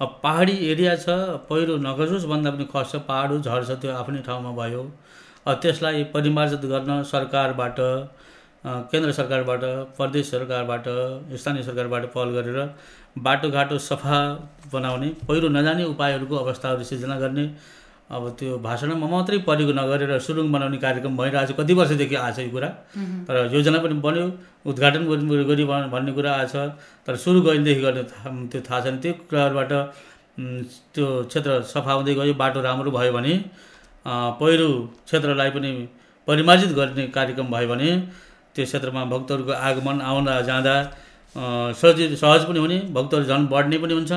[0.00, 1.18] अब पहाडी एरिया छ
[1.50, 4.82] पहिरो नखसोस् भन्दा पनि खस्छ पहाड झर्छ त्यो आफ्नै ठाउँमा भयो।
[5.46, 7.80] त्यसलाई परिमार्जित गर्न सरकारबाट
[8.92, 9.64] केन्द्र सरकारबाट
[9.96, 10.92] प्रदेश सरकारबाट
[11.40, 12.60] स्थानीय सरकारबाट पहल गरेर
[13.24, 14.18] बाटोघाटो सफा
[14.72, 17.44] बनाउने पहिरो नजाने उपायहरूको अवस्थाहरू सिर्जना गर्ने
[18.06, 22.38] अब त्यो भाषणमा मात्रै परेको नगरेर सुरुङ बनाउने कार्यक्रम भइरहेको छ कति वर्षदेखि आएको छ
[22.46, 22.68] यो कुरा।
[23.26, 24.24] तर योजना पनि बन्यो
[24.70, 26.54] उद्घाटन गरि गरी भन्- भन्ने कुरा आएको छ।
[27.06, 28.02] तर सुरु कहिलेदेखि गर्ने
[28.50, 29.72] त्यो थाहा छैन। त्यो कुराहरूबाट
[30.94, 33.34] त्यो क्षेत्र सफा हुँदै गयो बाटो राम्रो भयो भने
[34.38, 34.68] पहिरो
[35.06, 35.70] क्षेत्रलाई पनि
[36.28, 37.90] परिमार्जित गर्ने कार्यक्रम भयो भने
[38.54, 40.74] त्यो क्षेत्रमा भक्तहरूको आगमन आउँदा जाँदा
[41.80, 44.12] सजिलो सहज पनि हुने भक्तहरू झन् बढ्ने पनि हुन्छ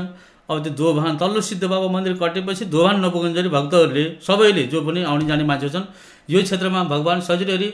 [0.49, 5.25] अब त्यो दोभान तल्लो सिद्ध बाबा मन्दिर कटेपछि दोभान नपुगुन्जेली भक्तहरूले सबैले जो पनि आउने
[5.29, 5.85] जाने मान्छे छन्
[6.33, 7.69] यो क्षेत्रमा भगवान् सजिलैले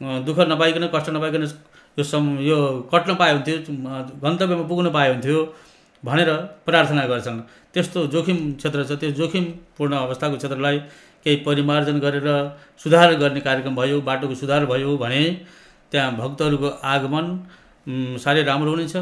[0.00, 1.42] अ, दुःख नपाइकन कष्ट नपाइकन
[1.98, 2.58] यो सम यो
[2.92, 3.56] कट्न पाए हुन्थ्यो
[4.24, 5.38] गन्तव्यमा पुग्न पाए हुन्थ्यो
[6.02, 6.30] भनेर
[6.66, 7.38] प्रार्थना गर्छन्।
[7.74, 10.76] त्यस्तो जोखिम क्षेत्र छ त्यो जोखिमपूर्ण अवस्थाको क्षेत्रलाई
[11.24, 12.28] केही परिमार्जन गरेर
[12.82, 15.22] सुधार गर्ने कार्यक्रम भयो बाटोको सुधार भयो भने
[15.90, 17.26] त्यहाँ भक्तहरूको आगमन
[18.22, 18.94] साह्रै राम्रो हुनेछ।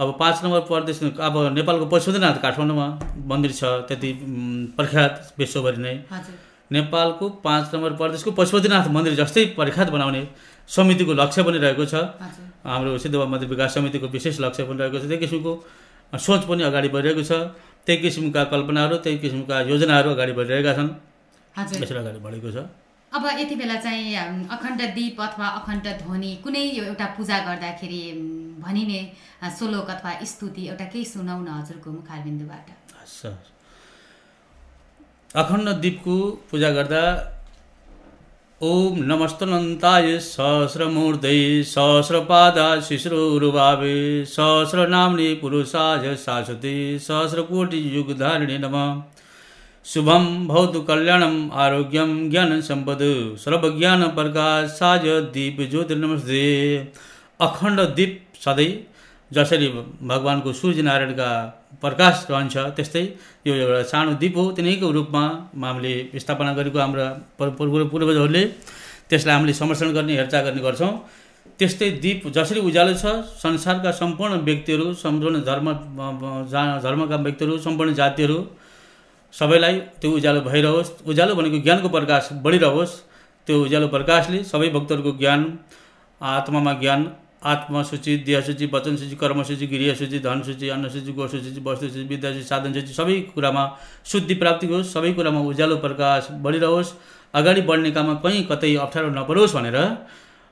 [0.00, 2.86] अब पाँच नम्बर प्रदेश अब नेपालको पशुपतिनाथ काठमाडौँमा
[3.30, 4.10] मन्दिर छ त्यति
[4.76, 5.94] प्रख्यात विश्वभरि नै।
[6.70, 10.22] नेपालको पाँच नम्बर प्रदेशको पशुपतिनाथ मन्दिर जस्तै प्रख्यात बनाउने
[10.68, 11.94] समितिको लक्ष्य पनि रहेको छ।
[12.64, 15.52] हाम्रो सिद्धबाबा मन्दिर विकास समितिको विशेष लक्ष्य पनि रहेको छ। त्यही किसिमको
[16.12, 17.32] सोच पनि अगाडि बढिरहेको छ।
[17.84, 20.88] त्यही किसिमका कल्पनाहरू त्यही किसिमका योजनाहरू अगाडि बढिरहेका छन्।
[21.76, 22.58] यसरी अगाडि बढेको छ।
[23.12, 24.14] अब यति बेला चाहिँ
[24.54, 28.02] अखण्ड दीप अथवा अखण्ड ध्वनि कुनै एउटा पूजा गर्दाखेरि
[28.60, 29.00] भनिने
[29.58, 32.70] श्लोक अथवा स्तुति एउटा केही सुनाउन हजुरको मुखारबिन्दुबाट
[35.42, 36.16] अखण्ड दीपको
[36.50, 37.02] पूजा गर्दा
[38.60, 43.94] ओम नमस्तनन्ताय सहस्रमूर्धै सहस्रपादा शिश्रुरुभावे
[44.32, 46.74] सहस्रनाम्ने पुरुषाय शाश्वते
[47.06, 48.86] सहस्रकोटि युगधारिणे नमः।
[49.84, 53.02] शुभम भवतु कल्याणम आरोग्यम ज्ञान सम्पद
[53.38, 56.42] सर्वज्ञान प्रकाशाय दीप ज्योतिर्नमस्ते
[57.40, 58.12] अखण्ड दीप
[58.44, 58.70] सधैँ
[59.32, 59.68] जसरी
[60.02, 61.30] भगवान्को सूर्यनारायणका
[61.80, 63.02] प्रकाश रहन्छ त्यस्तै
[63.46, 65.24] यो एउटा सानो दीप हो तिनैको रूपमा
[65.64, 67.06] हामीले स्थापना गरेको हाम्रा
[67.38, 68.44] पूर्व पूर्व- पूर्वजहरूले।
[69.10, 70.92] त्यसलाई हामीले संरक्षण गर्ने हेरचाह गर्ने गर्छौँ।
[71.58, 73.06] त्यस्तै दीप जसरी उज्यालो छ
[73.44, 75.66] संसारका सम्पूर्ण व्यक्तिहरू सम्पूर्ण धर्म
[76.84, 78.38] धर्मका व्यक्तिहरू सम्पूर्ण जातिहरू
[79.34, 82.92] सबैलाई त्यो उज्यालो भइरहोस्। उज्यालो भनेको ज्ञानको प्रकाश बढिरहोस्।
[83.46, 85.40] त्यो उज्यालो प्रकाशले सबै भक्तहरूको ज्ञान
[86.20, 87.00] आत्मामा ज्ञान
[87.42, 91.26] आत्मा सूची देह सूची वचन सूची कर्म सूची गृह सूची धन सूची अन्न सूची गो
[91.26, 93.64] सूची वस्तु सूची विद्या सूची साधन सूची सबै कुरामा
[94.04, 96.92] शुद्धि प्राप्ति होस्। सबै कुरामा उज्यालो प्रकाश बढिरहोस्।
[97.34, 99.76] अगाडि बढ्ने काममा कहीँ कतै अप्ठ्यारो नपरोस् भनेर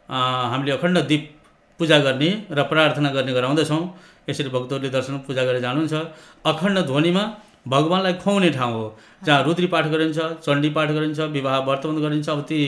[0.08, 1.24] हामीले अखण्ड दीप
[1.80, 3.82] पूजा गर्ने र प्रार्थना गर्ने गराउँदछौँ।
[4.28, 5.94] यसरी भक्तहरूले दर्शन पूजा गरेर जानुहुन्छ।
[6.46, 7.24] अखण्ड ध्वनिमा
[7.68, 8.86] भगवान्लाई खुवाउने ठाउँ हो।
[9.24, 12.58] जहाँ रुद्री पाठ गरिन्छ चण्डी पाठ गरिन्छ विवाह वर्तमान गरिन्छ अब ती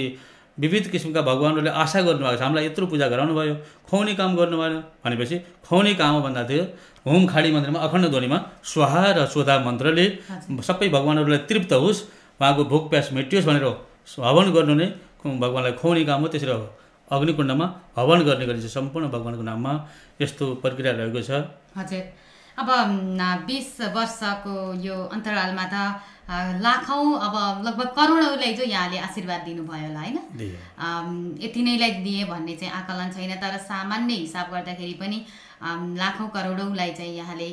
[0.59, 3.55] विविध किसिमका भगवान्हरूले आशा गर्नुभएको छ। हामीलाई यत्रो पूजा गराउनु भयो।
[3.89, 6.65] खुवाउने काम गर्नु भएन भनेपछि खुवाउने काम हो भन्दा थियो
[7.07, 10.05] होम खाडी मन्दिरमा अखण्ड ध्वनिमा स्वाहा र स्वधा मन्त्रले
[10.69, 12.01] सबै भगवान्हरूलाई तृप्त होस्।
[12.41, 13.67] उहाँको भोक प्यास मेटियोस् भनेर
[14.21, 14.87] हवन गर्नु नै
[15.25, 16.53] भगवान्लाई खुवाउने काम हो त्यसरी
[17.09, 19.73] अग्निकुण्डमा हवन गर्ने गरिन्छ। सम्पूर्ण भगवान्को नाममा
[20.21, 21.31] यस्तो प्रक्रिया रहेको छ।
[21.79, 22.05] हजुर।
[22.61, 22.69] अब
[23.47, 25.75] बिस वर्षको यो अन्तरालमा त
[26.63, 27.35] लाखौँ अब
[27.67, 30.19] लगभग करोडौँलाई जो यहाँले आशीर्वाद दिनुभयो होला होइन?
[31.43, 35.19] यति नैलाई दिए भन्ने चाहिँ आकलन छैन तर सामान्य हिसाब गर्दाखेरि पनि
[35.99, 37.51] लाखौँ करोडौँलाई चाहिँ यहाँले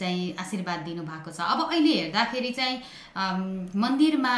[0.00, 2.76] चाहिँ आशीर्वाद दिनुभएको छ। अब अहिले हेर्दाखेरि चाहिँ
[3.76, 4.34] मन्दिरमा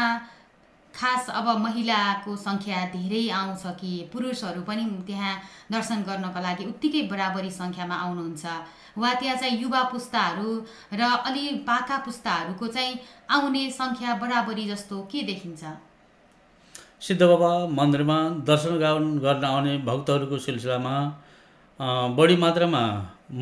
[0.95, 5.35] खास अब महिलाको सङ्ख्या धेरै आउँछ कि पुरुषहरू पनि त्यहाँ
[5.73, 8.45] दर्शन गर्नको लागि उत्तिकै बराबरी सङ्ख्यामा आउनुहुन्छ।
[8.99, 10.49] वा त्यहाँ चाहिँ युवा पुस्ताहरू
[10.93, 12.99] र अलि पाका पुस्ताहरूको चाहिँ
[13.31, 15.63] आउने सङ्ख्या बराबरी जस्तो के देखिन्छ?
[17.01, 18.73] सिद्ध बाबा मन्दिरमा दर्शन
[19.25, 20.95] गर्न आउने भक्तहरूको सिलसिलामा
[22.19, 22.83] बढी मात्रामा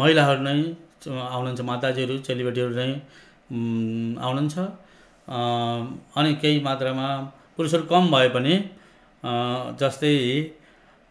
[0.01, 0.57] महिलाहरू नै
[1.07, 2.89] आउनुहुन्छ माताजीहरू चेलीबेटीहरू नै
[4.25, 4.57] आउनुहुन्छ।
[6.19, 7.07] अनि केही मात्रामा
[7.57, 8.55] पुरुषहरू कम भए पनि
[9.81, 10.17] जस्तै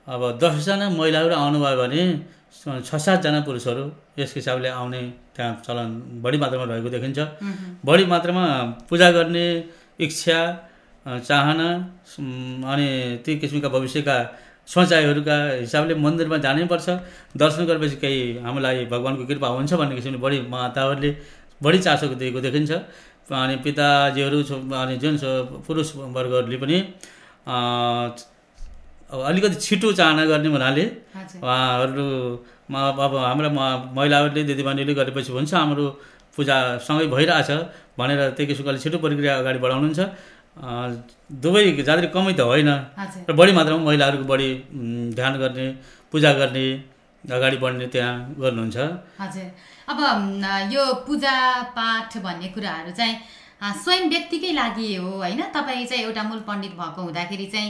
[0.08, 2.02] अब दसजना महिलाहरू आउनुभयो भने
[2.88, 3.84] छ सातजना पुरुषहरू
[4.20, 5.02] यस हिसाबले आउने
[5.36, 5.90] त्यहाँ चलन
[6.24, 7.20] बढी मात्रामा रहेको देखिन्छ।
[7.86, 8.46] बढी मात्रामा
[8.90, 9.46] पूजा गर्ने
[10.00, 10.40] इच्छा
[11.06, 11.68] चाहना
[12.72, 12.88] अनि
[13.26, 14.18] ती किसिमका भविष्यका
[14.68, 16.88] सोचाइहरूका हिसाबले मन्दिरमा जानैपर्छ
[17.42, 21.12] दर्शन गरेपछि केही हामीलाई भगवान्को कृपा हुन्छ भन्ने किसिमले बढी माताहरूले
[21.62, 22.72] बढी चासो दिएको देखिन्छ।
[23.30, 24.38] अनि पिताजीहरू
[24.74, 25.18] अनि जुन
[25.68, 26.78] पुरुष वर्गहरूले पनि
[29.10, 30.86] अलिकति छिटो चाहना गर्ने हुनाले
[31.42, 32.06] उहाँहरू
[32.70, 33.50] अब हाम्रा
[33.98, 35.86] महिलाहरूले दिदीबहिनीले गरेपछि हुन्छ हाम्रो
[36.36, 36.56] पूजा
[36.88, 37.50] सँगै भइरहेछ
[37.98, 40.00] भनेर त्यही किसिमको अलिक छिटो प्रक्रिया अगाडि बढाउनुहुन्छ।
[41.44, 42.70] दुवै जाँदै कमै त होइन।
[43.30, 44.50] र बढी मात्रामा महिलाहरूको बढी
[45.18, 45.66] ध्यान गर्ने
[46.14, 46.66] पूजा गर्ने
[47.24, 48.78] अगाडि बढ्ने त्यहाँ गर्नुहुन्छ।
[49.22, 49.48] हजुर।
[49.92, 50.00] अब
[50.74, 51.36] यो पूजा
[51.76, 53.16] पाठ भन्ने कुराहरू चाहिँ
[53.84, 55.42] स्वयं व्यक्तिकै लागि हो होइन?
[55.56, 57.70] तपाईँ चाहिँ एउटा मूल पण्डित भएको हुँदाखेरि चाहिँ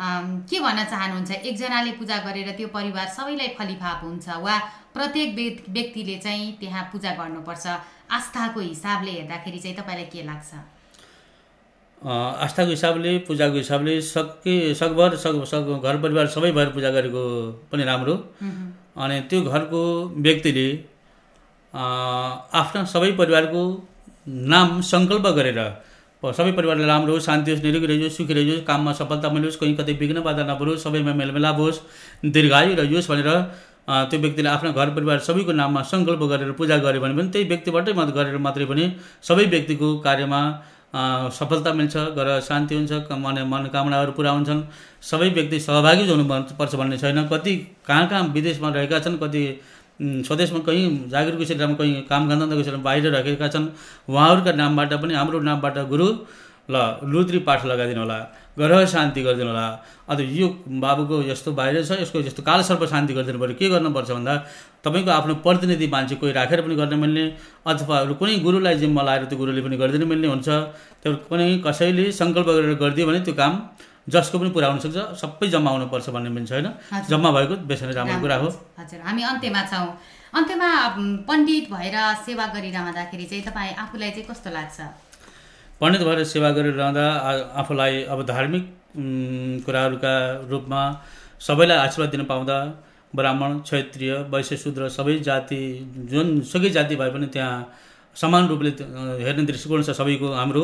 [0.00, 1.30] के भन्न चाहनुहुन्छ?
[1.30, 4.56] एकजनाले पूजा गरेर त्यो परिवार सबैलाई फलिफाप हुन्छ वा
[4.94, 7.66] प्रत्येक व्यक्- व्यक्तिले चाहिँ त्यहाँ पूजा गर्नुपर्छ?
[8.10, 10.50] आस्थाको हिसाबले हेर्दाखेरि चाहिँ तपाईँलाई के लाग्छ?
[12.44, 17.24] आस्थाको हिसाबले पूजाको हिसाबले सके सकभर सक सक घर परिवार सबै भएर पूजा गरेको
[17.72, 18.14] पनि राम्रो।
[18.96, 19.82] अनि त्यो घरको
[20.16, 20.68] व्यक्तिले
[21.74, 23.62] आफ्ना सबै परिवारको
[24.52, 25.60] नाम सङ्कल्प गरेर
[26.22, 29.92] सबै परिवारलाई राम्रो होस् शान्ति होस् निरोगी रहोस् सुखी रहोस् काममा सफलता मिलोस् कहीँ कतै
[30.00, 31.78] विघ्न बाधा नपरोस् सबैमा मेलमिलाप होस्
[32.34, 33.28] दीर्घायु रहोस् भनेर
[34.10, 37.92] त्यो व्यक्तिले आफ्ना घर परिवार सबैको नाममा सङ्कल्प गरेर पूजा गर्यो भने पनि त्यही व्यक्तिबाटै
[38.00, 38.84] मत गरेर मात्रै पनि
[39.28, 40.40] सबै व्यक्तिको कार्यमा
[41.38, 42.92] सफलता मिल्छ घर शान्ति हुन्छ
[43.24, 44.62] मन मनोकामनाहरू पुरा हुन्छन्।
[45.02, 47.54] सबै व्यक्ति सहभागी हुनु मन- पर्छ भन्ने छैन। कति
[47.86, 49.42] कहाँ कहाँ विदेशमा रहेका छन् कति
[50.00, 53.66] स्वदेशमा कहीँ जागिरको क्षेत्रमा कहीँ काम धन्दाको क्षेत्रमा बाहिर रहेका छन्।
[54.08, 56.08] उहाँहरूका नामबाट पनि हाम्रो नामबाट गुरु
[56.70, 56.76] ल
[57.12, 58.18] लुद्री पाठ लगाइदिनु होला
[58.58, 59.66] ग्रह शान्ति गरिदिनु होला।
[60.08, 60.46] अन्त यो
[60.82, 64.34] बाबुको यस्तो बाहिर छ यसको यस्तो काल सर्प शान्ति गरिदिनु पऱ्यो। के गर्नुपर्छ भन्दा
[64.84, 67.24] तपाईँको आफ्नो प्रतिनिधि मान्छे कोही राखेर पनि गर्न मिल्ने
[67.66, 70.48] अथवा अरू कुनै गुरुलाई जिम्मा लाएर त्यो गुरुले पनि गरिदिनु मिल्ने हुन्छ।
[71.02, 73.52] त्यो कुनै कसैले सङ्कल्प गरेर गरिदियो भने त्यो काम
[74.14, 76.66] जसको पनि पुरा हुनसक्छ सबै जम्मा आउनुपर्छ भन्ने पनि छैन।
[77.10, 79.88] जम्मा भएको बेसरी राम्रो कुरा हो। हजुर हामी अन्त्यमा छौँ।
[80.38, 80.68] अन्त्यमा
[81.28, 81.96] पण्डित भएर
[82.26, 84.78] सेवा गरिरहँदाखेरि चाहिँ तपाईँ आफूलाई चाहिँ कस्तो लाग्छ?
[85.80, 87.06] पण्डित भएर सेवा गरिरहँदा
[87.60, 88.64] आफूलाई अब धार्मिक
[89.66, 90.14] कुराहरूका
[90.50, 90.80] रूपमा
[91.40, 92.58] सबैलाई आशीर्वाद दिन पाउँदा
[93.12, 95.62] ब्राह्मण क्षत्रिय वैश्य शूद्र सबै जाति
[96.10, 97.54] जुन सुकै जाति भए पनि त्यहाँ
[98.16, 98.70] समान रूपले
[99.24, 100.62] हेर्ने दृष्टिकोण छ सबैको हाम्रो।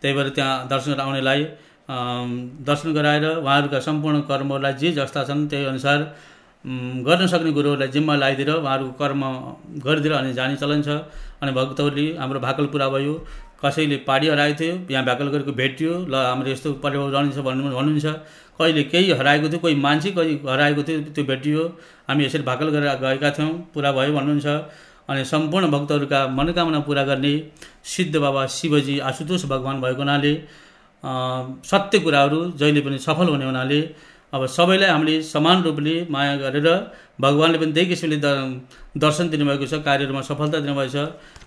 [0.00, 1.44] त्यही भएर त्यहाँ दर्शन आउनेलाई
[2.66, 5.98] दर्शन गराएर उहाँहरूका सम्पूर्ण कर्महरूलाई जे जस्ता छन् त्यही अनुसार
[7.06, 9.22] गर्न सक्ने गुरुहरूलाई जिम्मा लगाइदिएर उहाँहरूको कर्म
[9.84, 10.88] गरिदिएर अनि जाने चलन छ।
[11.42, 13.14] अनि भक्तहरूले हाम्रो भाकल पुरा भयो।
[13.64, 18.06] कसैले पाडी हराएको थियो यहाँ भाकल गरेको भेटियो ल हाम्रो यस्तो पर्व रहन्छ भन्नु भन्नुहुन्छ।
[18.58, 21.60] कहिले केही हराएको थियो कोही मान्छे कहिले हराएको थियो त्यो भेटियो
[22.08, 24.46] हामी यसरी भाकल गरेर गएका थियौँ पुरा भयो भन्नुहुन्छ।
[25.10, 27.32] अनि सम्पूर्ण भक्तहरूका मनोकामना पुरा गर्ने
[27.84, 30.32] सिद्ध बाबा शिवजी आशुतोष भगवान् भएको हुनाले
[31.04, 33.80] सत्य कुराहरू जहिले पनि सफल हुने हुनाले
[34.32, 36.68] अब सबैलाई हामीले समान रूपले माया गरेर
[37.20, 38.28] भगवान्ले पनि त्यही किसिमले द
[38.96, 40.96] दर्शन दिनुभएको छ कार्यहरूमा सफलता दिनुभएको छ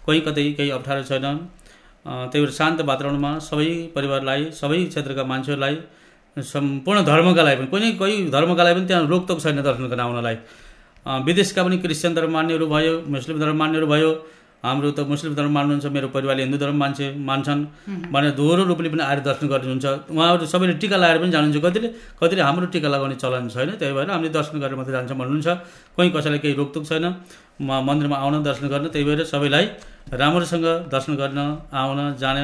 [0.06, 1.26] कोही कतै केही अप्ठ्यारो छैन।
[2.06, 5.76] त्यही भएर शान्त वातावरणमा सबै परिवारलाई सबै क्षेत्रका मान्छेहरूलाई
[6.38, 10.38] सम्पूर्ण धर्मका लागि पनि कुनै कोही धर्मका लागि पनि त्यहाँ रोकटोक छैन दर्शन गर्न आउनलाई
[11.26, 14.12] विदेशका पनि क्रिस्चियन धर्म मान्नेहरू भयो मुस्लिम धर्म मान्नेहरू भयो
[14.66, 17.62] हाम्रो त मुस्लिम धर्म मान्नुहुन्छ मेरो परिवारले हिन्दू धर्म मान्छे मान्छन्।
[18.14, 21.88] भनेर दोहोरो रूपले पनि आएर दर्शन गर्नुहुन्छ। उहाँहरू सबैले टिका लगाएर पनि जानुहुन्छ। कतिले
[22.20, 25.48] कतिले हाम्रो टिका लगाउने चलन छैन। त्यही भएर हामीले दर्शन गरेर मात्रै जान्छौँ भन्नुहुन्छ।
[25.96, 27.06] कोही कसैलाई केही रोकटोक छैन।
[27.62, 29.66] म मन्दिरमा आउन दर्शन गर्न। त्यही भएर सबैलाई
[30.12, 31.40] राम्रोसँग दर्शन गर्न
[31.72, 32.38] आउन जान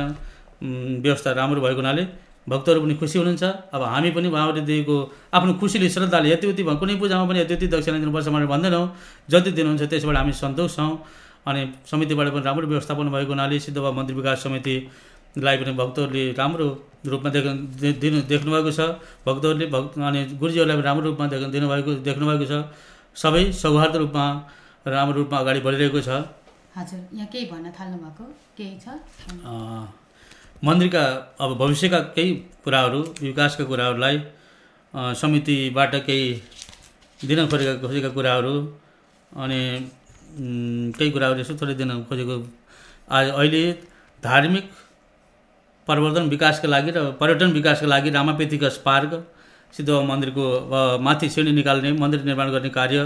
[1.03, 2.03] व्यवस्था राम्रो भएको हुनाले
[2.47, 4.95] भक्तहरू पनि खुसी हुनुहुन्छ। अब हामी पनि उहाँहरूले दिएको
[5.33, 8.85] आफ्नो खुसीले श्रद्धाले यति उति कुनै पूजामा पनि यति उति दक्षिणा दिनुपर्छ भनेर भन्दैनौँ।
[9.29, 10.91] जति दिनुहुन्छ त्यसबाट हामी सन्तोष छौँ।
[11.47, 16.67] अनि समितिबाट पनि राम्रो व्यवस्थापन भएको हुनाले सिद्धबा मन्दिर विकास समितिलाई पनि भक्तहरूले राम्रो
[17.11, 17.45] रूपमा देख
[18.03, 18.79] दिनु देख्नुभएको छ।
[19.25, 22.53] भक्तहरूले भक्त अनि गुरुजीहरूलाई पनि राम्रो रूपमा देख दिनुभएको देख्नुभएको छ।
[23.15, 24.25] सबै सौहार्द रूपमा
[24.85, 26.09] राम्रो रूपमा अगाडि बढिरहेको छ।
[26.77, 28.23] हजुर यहाँ केही भन्न थाल्नु भएको
[28.57, 28.85] केही छ?
[30.61, 31.03] मन्दिरका
[31.41, 32.31] अब भविष्यका केही
[32.63, 34.15] कुराहरू विकासका कुराहरूलाई
[35.19, 36.27] समितिबाट केही
[37.19, 38.53] दिन खोजेका खोजेका कुराहरू
[39.31, 39.61] अनि
[40.31, 42.35] केही कुराहरू यसो थोरै दिन खोजेको।
[43.09, 43.63] आज अहिले
[44.23, 44.65] धार्मिक
[45.87, 49.11] प्रवर्धन विकासका लागि र पर्यटन विकासका लागि रामापेतिकस पार्क
[49.73, 50.45] सिद्ध बाबा मन्दिरको
[50.99, 52.99] माथि सिँढी निकाल्ने मन्दिर निर्माण गर्ने कार्य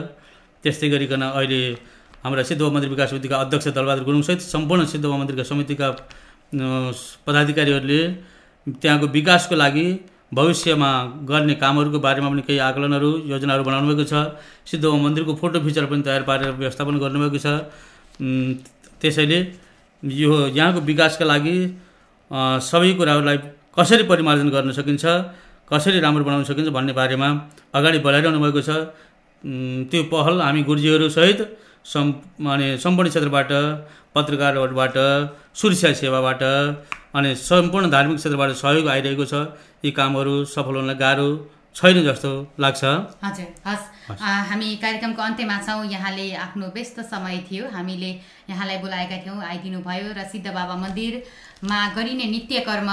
[0.63, 1.61] त्यस्तै गरिकन अहिले
[2.23, 5.87] हाम्रा सिद्ध बाबा मन्दिर विकास समितिका अध्यक्ष दलबहादुर गुरुङसहित सम्पूर्ण सिद्ध बाबा मन्दिरका समितिका
[7.25, 8.01] पदाधिकारीहरूले
[8.81, 9.87] त्यहाँको विकासको लागि
[10.35, 10.89] भविष्यमा
[11.29, 14.13] गर्ने कामहरूको बारेमा पनि केही आकलनहरू योजनाहरू बनाउनु भएको छ।
[14.67, 17.47] सिद्ध मन्दिरको फोटो फिचर पनि तयार पारेर व्यवस्थापन गर्नुभएको छ।
[19.01, 19.39] त्यसैले
[20.03, 21.55] यो यहाँको विकासका लागि
[22.61, 23.37] सबै कुराहरूलाई
[23.77, 25.03] कसरी परिमार्जन गर्न सकिन्छ
[25.71, 27.27] कसरी राम्रो बनाउन सकिन्छ भन्ने बारेमा
[27.73, 28.69] अगाडि बढाइरहनु भएको छ।
[29.89, 31.39] त्यो पहल हामी गुरुजीहरूसहित
[31.85, 32.11] सम्
[32.53, 33.51] अनि सम्पूर्ण क्षेत्रबाट
[34.15, 34.95] पत्रकारहरूबाट
[35.55, 36.41] सुरक्षा सेवाबाट
[37.15, 39.33] अनि सम्पूर्ण धार्मिक क्षेत्रबाट सहयोग आइरहेको छ।
[39.85, 41.27] यी कामहरू सफल हुनलाई गाह्रो।
[41.75, 42.83] छैन जस्तो लाग्छ।
[43.23, 43.83] हजुर हस्।
[44.49, 48.11] हामी कार्यक्रमको अन्त्यमा छौँ। यहाँले आफ्नो व्यस्त समय थियो। हामीले
[48.49, 52.89] यहाँलाई बोलाएका थियौँ आइदिनु भयो र सिद्ध बाबा मन्दिरमा गरिने नित्य कर्म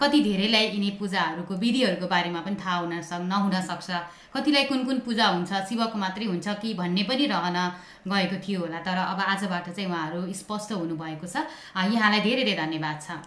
[0.00, 3.90] कति धेरैलाई यिनी पूजाहरूको विधिहरूको बारेमा पनि थाहा हुन सक् नहुन सक्छ।
[4.32, 7.58] कतिलाई कुन कुन पूजा हुन्छ शिवको मात्रै हुन्छ कि भन्ने पनि रहन
[8.08, 11.44] गएको थियो होला। तर अब आजबाट चाहिँ उहाँहरू स्पष्ट हुनुभएको छ।
[11.92, 13.20] यहाँलाई धेरै धेरै धन्यवाद छ।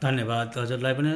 [0.00, 1.14] धन्यवाद हजुरलाई पनि।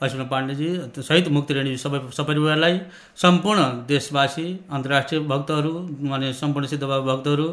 [0.00, 2.78] अश्विन पाण्डेजी सहित मुक्ति रेणीजी सबै सपरिवारलाई
[3.22, 5.72] सम्पूर्ण देशवासी अन्तर्राष्ट्रिय भक्तहरू
[6.14, 7.48] अनि सम्पूर्ण सिद्ध भक्तहरू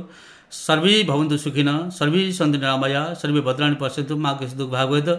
[0.58, 5.10] सर्वै भवन्तु सुखिन सर्वै सन्ति रामया सर्वै भद्राणी पश्यन्तु माघ दुख भागवत।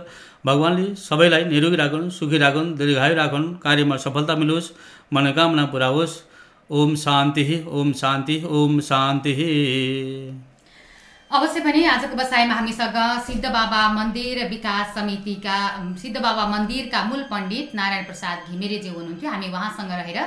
[0.46, 4.72] भगवान्ले सबैलाई निरोगी राखुन् सुखी राखुन् दीर्घायु राखुन् कार्यमा सफलता मिलोस्
[5.12, 6.22] मनोकामना पुरा होस्
[6.70, 9.32] ओम शान्ति ओम शान्ति ओम शान्ति।
[11.34, 15.56] अवश्य पनि आजको बसाइमा हामीसँग सिद्ध बाबा मन्दिर विकास समितिका
[15.98, 20.18] सिद्ध बाबा मन्दिरका मूल पण्डित नारायण प्रसाद घिमिरेजी हुनुहुन्थ्यो। हामी उहाँसँग रहेर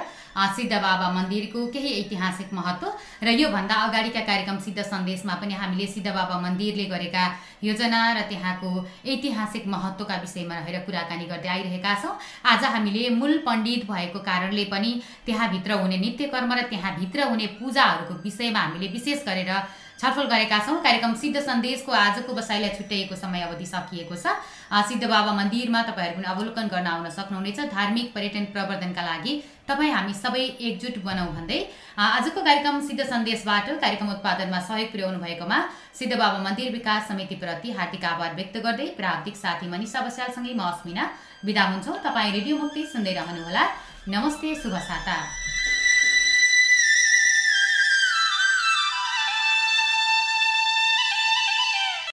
[0.55, 2.91] सिद्ध बाबा मन्दिरको केही ऐतिहासिक महत्त्व
[3.23, 7.23] र योभन्दा अगाडिका कार्यक्रम सिद्ध सन्देशमा पनि हामीले सिद्ध बाबा मन्दिरले गरेका
[7.63, 8.69] योजना र त्यहाँको
[9.07, 12.15] ऐतिहासिक महत्त्वका विषयमा रहेर कुराकानी गर्दै आइरहेका छौँ।
[12.51, 14.91] आज हामीले मूल पण्डित भएको कारणले पनि
[15.25, 19.53] त्यहाँभित्र हुने नित्य कर्म र त्यहाँभित्र हुने पूजाहरूको विषयमा हामीले विशेष गरेर
[19.99, 24.25] छलफल गरेका छौँ। कार्यक्रम सिद्ध सन्देशको आजको बसाइलाई छुट्याइएको समय अवधि सकिएको छ।
[24.87, 29.33] सिद्ध बाबा मन्दिरमा तपाईँहरू पनि अवलोकन गर्न आउन सक्नुहुनेछ। धार्मिक पर्यटन प्रवर्धनका लागि
[29.67, 31.59] तपाईँ हामी सबै एकजुट बनाऊ भन्दै
[31.97, 35.57] आजको कार्यक्रम सिद्ध सन्देशबाट कार्यक्रम उत्पादनमा सहयोग पुर्याउनु भएकोमा
[35.99, 41.09] सिद्ध बाबा मन्दिर विकास समितिप्रति हार्दिक आभार व्यक्त गर्दै प्राविधिक साथी मनिषा बस्यालसँगै म अस्मिना
[41.41, 43.65] बिदा हुन्छौँ। तपाईँ रेडियो मुक्ति सुन्दै रहनुहोला।
[44.07, 45.17] नमस्ते शुभ साता।